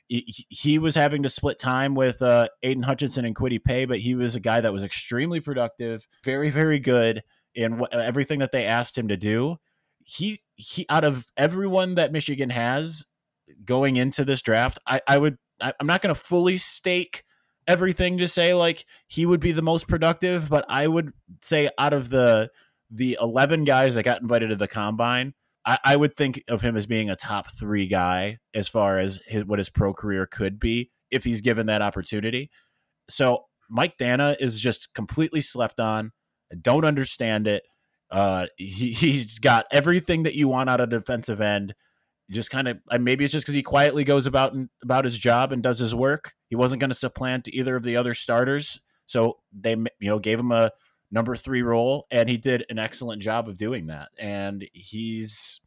he, 0.10 0.80
was 0.80 0.96
having 0.96 1.24
to 1.24 1.30
split 1.30 1.60
time 1.60 1.94
with 1.94 2.22
uh, 2.22 2.48
Aidan 2.64 2.84
Hutchinson 2.84 3.26
and 3.26 3.36
Kwity 3.36 3.62
Paye, 3.62 3.84
but 3.84 4.00
he 4.00 4.16
was 4.16 4.36
a 4.36 4.40
guy 4.40 4.62
that 4.62 4.72
was 4.72 4.84
extremely 4.84 5.42
productive, 5.42 6.08
very 6.24 6.50
very 6.50 6.80
good 6.80 7.24
in 7.54 7.84
everything 7.92 8.40
that 8.40 8.52
they 8.52 8.66
asked 8.66 8.98
him 8.98 9.08
to 9.08 9.18
do. 9.18 9.58
He 10.04 10.40
he 10.56 10.86
out 10.90 11.04
of 11.04 11.28
everyone 11.36 11.96
that 11.96 12.12
Michigan 12.12 12.52
has 12.52 13.06
going 13.66 13.98
into 13.98 14.24
this 14.24 14.42
draft, 14.42 14.80
I, 14.88 15.02
I 15.08 15.18
would 15.18 15.38
I, 15.62 15.74
I'm 15.80 15.88
not 15.88 16.02
going 16.02 16.14
to 16.14 16.20
fully 16.20 16.58
stake 16.58 17.24
everything 17.68 18.18
to 18.18 18.28
say 18.28 18.54
like 18.54 18.86
he 19.08 19.26
would 19.26 19.40
be 19.40 19.52
the 19.52 19.62
most 19.62 19.88
productive, 19.88 20.50
but 20.50 20.66
I 20.70 20.88
would 20.88 21.14
say 21.42 21.70
out 21.78 21.94
of 21.94 22.10
the 22.10 22.50
the 22.90 23.18
eleven 23.22 23.66
guys 23.66 23.96
that 23.96 24.04
got 24.04 24.22
invited 24.22 24.50
to 24.50 24.56
the 24.56 24.68
combine, 24.68 25.34
I, 25.66 25.78
I 25.84 25.96
would 25.98 26.16
think 26.16 26.44
of 26.48 26.62
him 26.62 26.78
as 26.78 26.86
being 26.86 27.10
a 27.10 27.16
top 27.16 27.52
three 27.52 27.88
guy 27.88 28.40
as 28.54 28.68
far 28.68 28.98
as 28.98 29.22
his, 29.28 29.46
what 29.46 29.60
his 29.60 29.70
pro 29.70 29.94
career 29.94 30.26
could 30.26 30.60
be 30.60 30.92
if 31.12 31.26
he's 31.26 31.42
given 31.42 31.68
that 31.68 31.82
opportunity. 31.82 32.50
So 33.10 33.46
Mike 33.70 33.98
Danna 33.98 34.38
is 34.40 34.60
just 34.60 34.94
completely 34.94 35.42
slept 35.42 35.80
on. 35.80 36.12
I 36.52 36.56
don't 36.56 36.86
understand 36.86 37.48
it. 37.48 37.64
Uh, 38.10 38.48
he, 38.56 38.92
he's 38.94 39.40
got 39.40 39.66
everything 39.72 40.24
that 40.24 40.36
you 40.36 40.48
want 40.48 40.70
out 40.70 40.80
of 40.80 40.90
defensive 40.90 41.42
end 41.42 41.76
just 42.30 42.50
kind 42.50 42.68
of 42.68 42.80
maybe 43.00 43.24
it's 43.24 43.32
just 43.32 43.46
because 43.46 43.56
he 43.56 43.64
quietly 43.64 44.04
goes 44.04 44.26
about 44.26 44.54
and 44.54 44.70
about 44.84 45.06
his 45.06 45.18
job 45.18 45.52
and 45.52 45.64
does 45.64 45.80
his 45.80 45.96
work. 45.96 46.34
He 46.50 46.56
wasn't 46.56 46.80
going 46.80 46.90
to 46.90 46.96
supplant 46.96 47.48
either 47.48 47.76
of 47.76 47.84
the 47.84 47.96
other 47.96 48.14
starters, 48.14 48.82
so 49.06 49.38
they 49.58 49.72
you 49.72 50.10
know 50.10 50.20
gave 50.20 50.40
him 50.40 50.52
a 50.52 50.72
number 51.12 51.36
three 51.36 51.62
role, 51.62 52.06
and 52.12 52.30
he 52.30 52.38
did 52.38 52.66
an 52.70 52.80
excellent 52.80 53.22
job 53.22 53.48
of 53.48 53.58
doing 53.58 53.88
that. 53.88 54.10
And 54.20 54.68
he's 54.74 55.62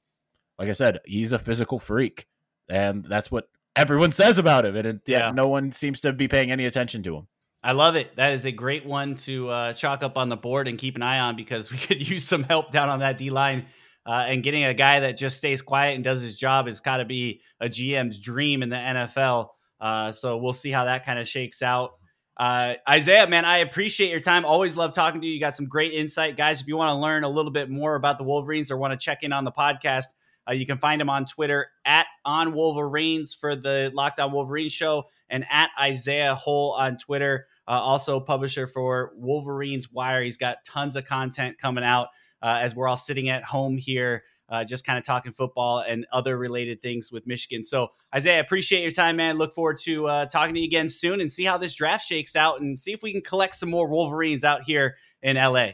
like 0.58 0.68
I 0.68 0.74
said, 0.74 1.00
he's 1.06 1.32
a 1.32 1.38
physical 1.38 1.78
freak, 1.78 2.26
and 2.68 3.04
that's 3.04 3.30
what 3.30 3.48
everyone 3.74 4.12
says 4.12 4.38
about 4.38 4.66
him, 4.66 4.76
and 4.76 4.86
it, 4.86 5.00
yeah. 5.06 5.30
no 5.30 5.48
one 5.48 5.72
seems 5.72 6.00
to 6.02 6.12
be 6.12 6.28
paying 6.28 6.50
any 6.50 6.66
attention 6.66 7.02
to 7.04 7.16
him. 7.16 7.28
I 7.62 7.72
love 7.72 7.94
it. 7.94 8.16
That 8.16 8.32
is 8.32 8.46
a 8.46 8.52
great 8.52 8.86
one 8.86 9.16
to 9.16 9.48
uh, 9.48 9.72
chalk 9.74 10.02
up 10.02 10.16
on 10.16 10.30
the 10.30 10.36
board 10.36 10.66
and 10.66 10.78
keep 10.78 10.96
an 10.96 11.02
eye 11.02 11.20
on 11.20 11.36
because 11.36 11.70
we 11.70 11.76
could 11.76 12.06
use 12.08 12.26
some 12.26 12.42
help 12.42 12.70
down 12.70 12.88
on 12.88 13.00
that 13.00 13.18
D 13.18 13.30
line 13.30 13.66
uh, 14.06 14.24
and 14.26 14.42
getting 14.42 14.64
a 14.64 14.74
guy 14.74 15.00
that 15.00 15.16
just 15.16 15.36
stays 15.36 15.62
quiet 15.62 15.94
and 15.94 16.04
does 16.04 16.20
his 16.20 16.36
job 16.36 16.66
has 16.66 16.80
got 16.80 16.98
to 16.98 17.04
be 17.04 17.40
a 17.60 17.68
GM's 17.68 18.18
dream 18.18 18.62
in 18.62 18.70
the 18.70 18.76
NFL. 18.76 19.48
Uh, 19.80 20.12
so 20.12 20.36
we'll 20.38 20.52
see 20.52 20.70
how 20.70 20.84
that 20.86 21.04
kind 21.04 21.18
of 21.18 21.28
shakes 21.28 21.62
out. 21.62 21.92
Uh, 22.36 22.74
Isaiah, 22.88 23.26
man, 23.28 23.44
I 23.44 23.58
appreciate 23.58 24.10
your 24.10 24.20
time. 24.20 24.46
Always 24.46 24.74
love 24.74 24.94
talking 24.94 25.20
to 25.20 25.26
you. 25.26 25.34
You 25.34 25.40
got 25.40 25.54
some 25.54 25.66
great 25.66 25.92
insight, 25.92 26.36
guys. 26.36 26.62
If 26.62 26.68
you 26.68 26.76
want 26.76 26.88
to 26.88 26.94
learn 26.94 27.24
a 27.24 27.28
little 27.28 27.50
bit 27.50 27.68
more 27.68 27.96
about 27.96 28.16
the 28.16 28.24
Wolverines 28.24 28.70
or 28.70 28.78
want 28.78 28.92
to 28.92 28.96
check 28.96 29.22
in 29.22 29.32
on 29.32 29.44
the 29.44 29.52
podcast, 29.52 30.06
uh, 30.48 30.54
you 30.54 30.64
can 30.64 30.78
find 30.78 31.02
him 31.02 31.10
on 31.10 31.26
Twitter 31.26 31.68
at 31.84 32.06
on 32.24 32.54
Wolverines 32.54 33.34
for 33.34 33.56
the 33.56 33.90
Locked 33.94 34.20
On 34.20 34.32
Wolverine 34.32 34.70
show 34.70 35.04
and 35.28 35.44
at 35.50 35.68
Isaiah 35.78 36.34
Hole 36.34 36.72
on 36.72 36.96
Twitter. 36.96 37.46
Uh, 37.68 37.72
also, 37.72 38.18
publisher 38.20 38.66
for 38.66 39.12
Wolverines 39.16 39.92
Wire. 39.92 40.22
He's 40.22 40.38
got 40.38 40.64
tons 40.64 40.96
of 40.96 41.04
content 41.04 41.58
coming 41.58 41.84
out 41.84 42.08
uh, 42.42 42.58
as 42.60 42.74
we're 42.74 42.88
all 42.88 42.96
sitting 42.96 43.28
at 43.28 43.44
home 43.44 43.76
here, 43.76 44.24
uh, 44.48 44.64
just 44.64 44.84
kind 44.84 44.98
of 44.98 45.04
talking 45.04 45.32
football 45.32 45.80
and 45.80 46.06
other 46.12 46.36
related 46.36 46.82
things 46.82 47.12
with 47.12 47.26
Michigan. 47.26 47.62
So, 47.62 47.88
Isaiah, 48.14 48.38
I 48.38 48.40
appreciate 48.40 48.82
your 48.82 48.90
time, 48.90 49.16
man. 49.16 49.36
Look 49.36 49.54
forward 49.54 49.78
to 49.82 50.06
uh, 50.08 50.26
talking 50.26 50.54
to 50.54 50.60
you 50.60 50.66
again 50.66 50.88
soon 50.88 51.20
and 51.20 51.30
see 51.30 51.44
how 51.44 51.56
this 51.56 51.72
draft 51.72 52.04
shakes 52.04 52.34
out 52.34 52.60
and 52.60 52.78
see 52.78 52.92
if 52.92 53.02
we 53.02 53.12
can 53.12 53.20
collect 53.20 53.54
some 53.54 53.70
more 53.70 53.88
Wolverines 53.88 54.44
out 54.44 54.62
here 54.62 54.96
in 55.22 55.36
LA. 55.36 55.70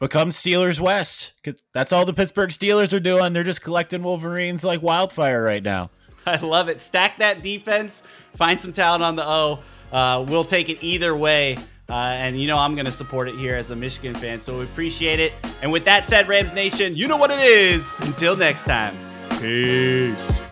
Become 0.00 0.30
Steelers 0.30 0.80
West. 0.80 1.34
That's 1.72 1.92
all 1.92 2.04
the 2.04 2.14
Pittsburgh 2.14 2.50
Steelers 2.50 2.92
are 2.92 3.00
doing. 3.00 3.32
They're 3.32 3.44
just 3.44 3.62
collecting 3.62 4.02
Wolverines 4.02 4.64
like 4.64 4.82
wildfire 4.82 5.42
right 5.42 5.62
now. 5.62 5.90
I 6.26 6.36
love 6.36 6.68
it. 6.68 6.80
Stack 6.82 7.18
that 7.18 7.42
defense, 7.42 8.02
find 8.34 8.60
some 8.60 8.72
talent 8.72 9.02
on 9.02 9.16
the 9.16 9.26
O. 9.26 9.60
Uh, 9.92 10.24
we'll 10.26 10.44
take 10.44 10.68
it 10.68 10.78
either 10.82 11.14
way. 11.14 11.58
Uh, 11.88 11.92
and 11.92 12.40
you 12.40 12.46
know 12.46 12.58
I'm 12.58 12.74
going 12.74 12.86
to 12.86 12.92
support 12.92 13.28
it 13.28 13.36
here 13.36 13.54
as 13.54 13.70
a 13.70 13.76
Michigan 13.76 14.14
fan, 14.14 14.40
so 14.40 14.58
we 14.58 14.64
appreciate 14.64 15.20
it. 15.20 15.32
And 15.60 15.70
with 15.70 15.84
that 15.84 16.06
said, 16.06 16.28
Rams 16.28 16.54
Nation, 16.54 16.96
you 16.96 17.08
know 17.08 17.16
what 17.16 17.30
it 17.30 17.40
is. 17.40 17.98
Until 18.00 18.36
next 18.36 18.64
time, 18.64 18.96
peace. 19.38 20.43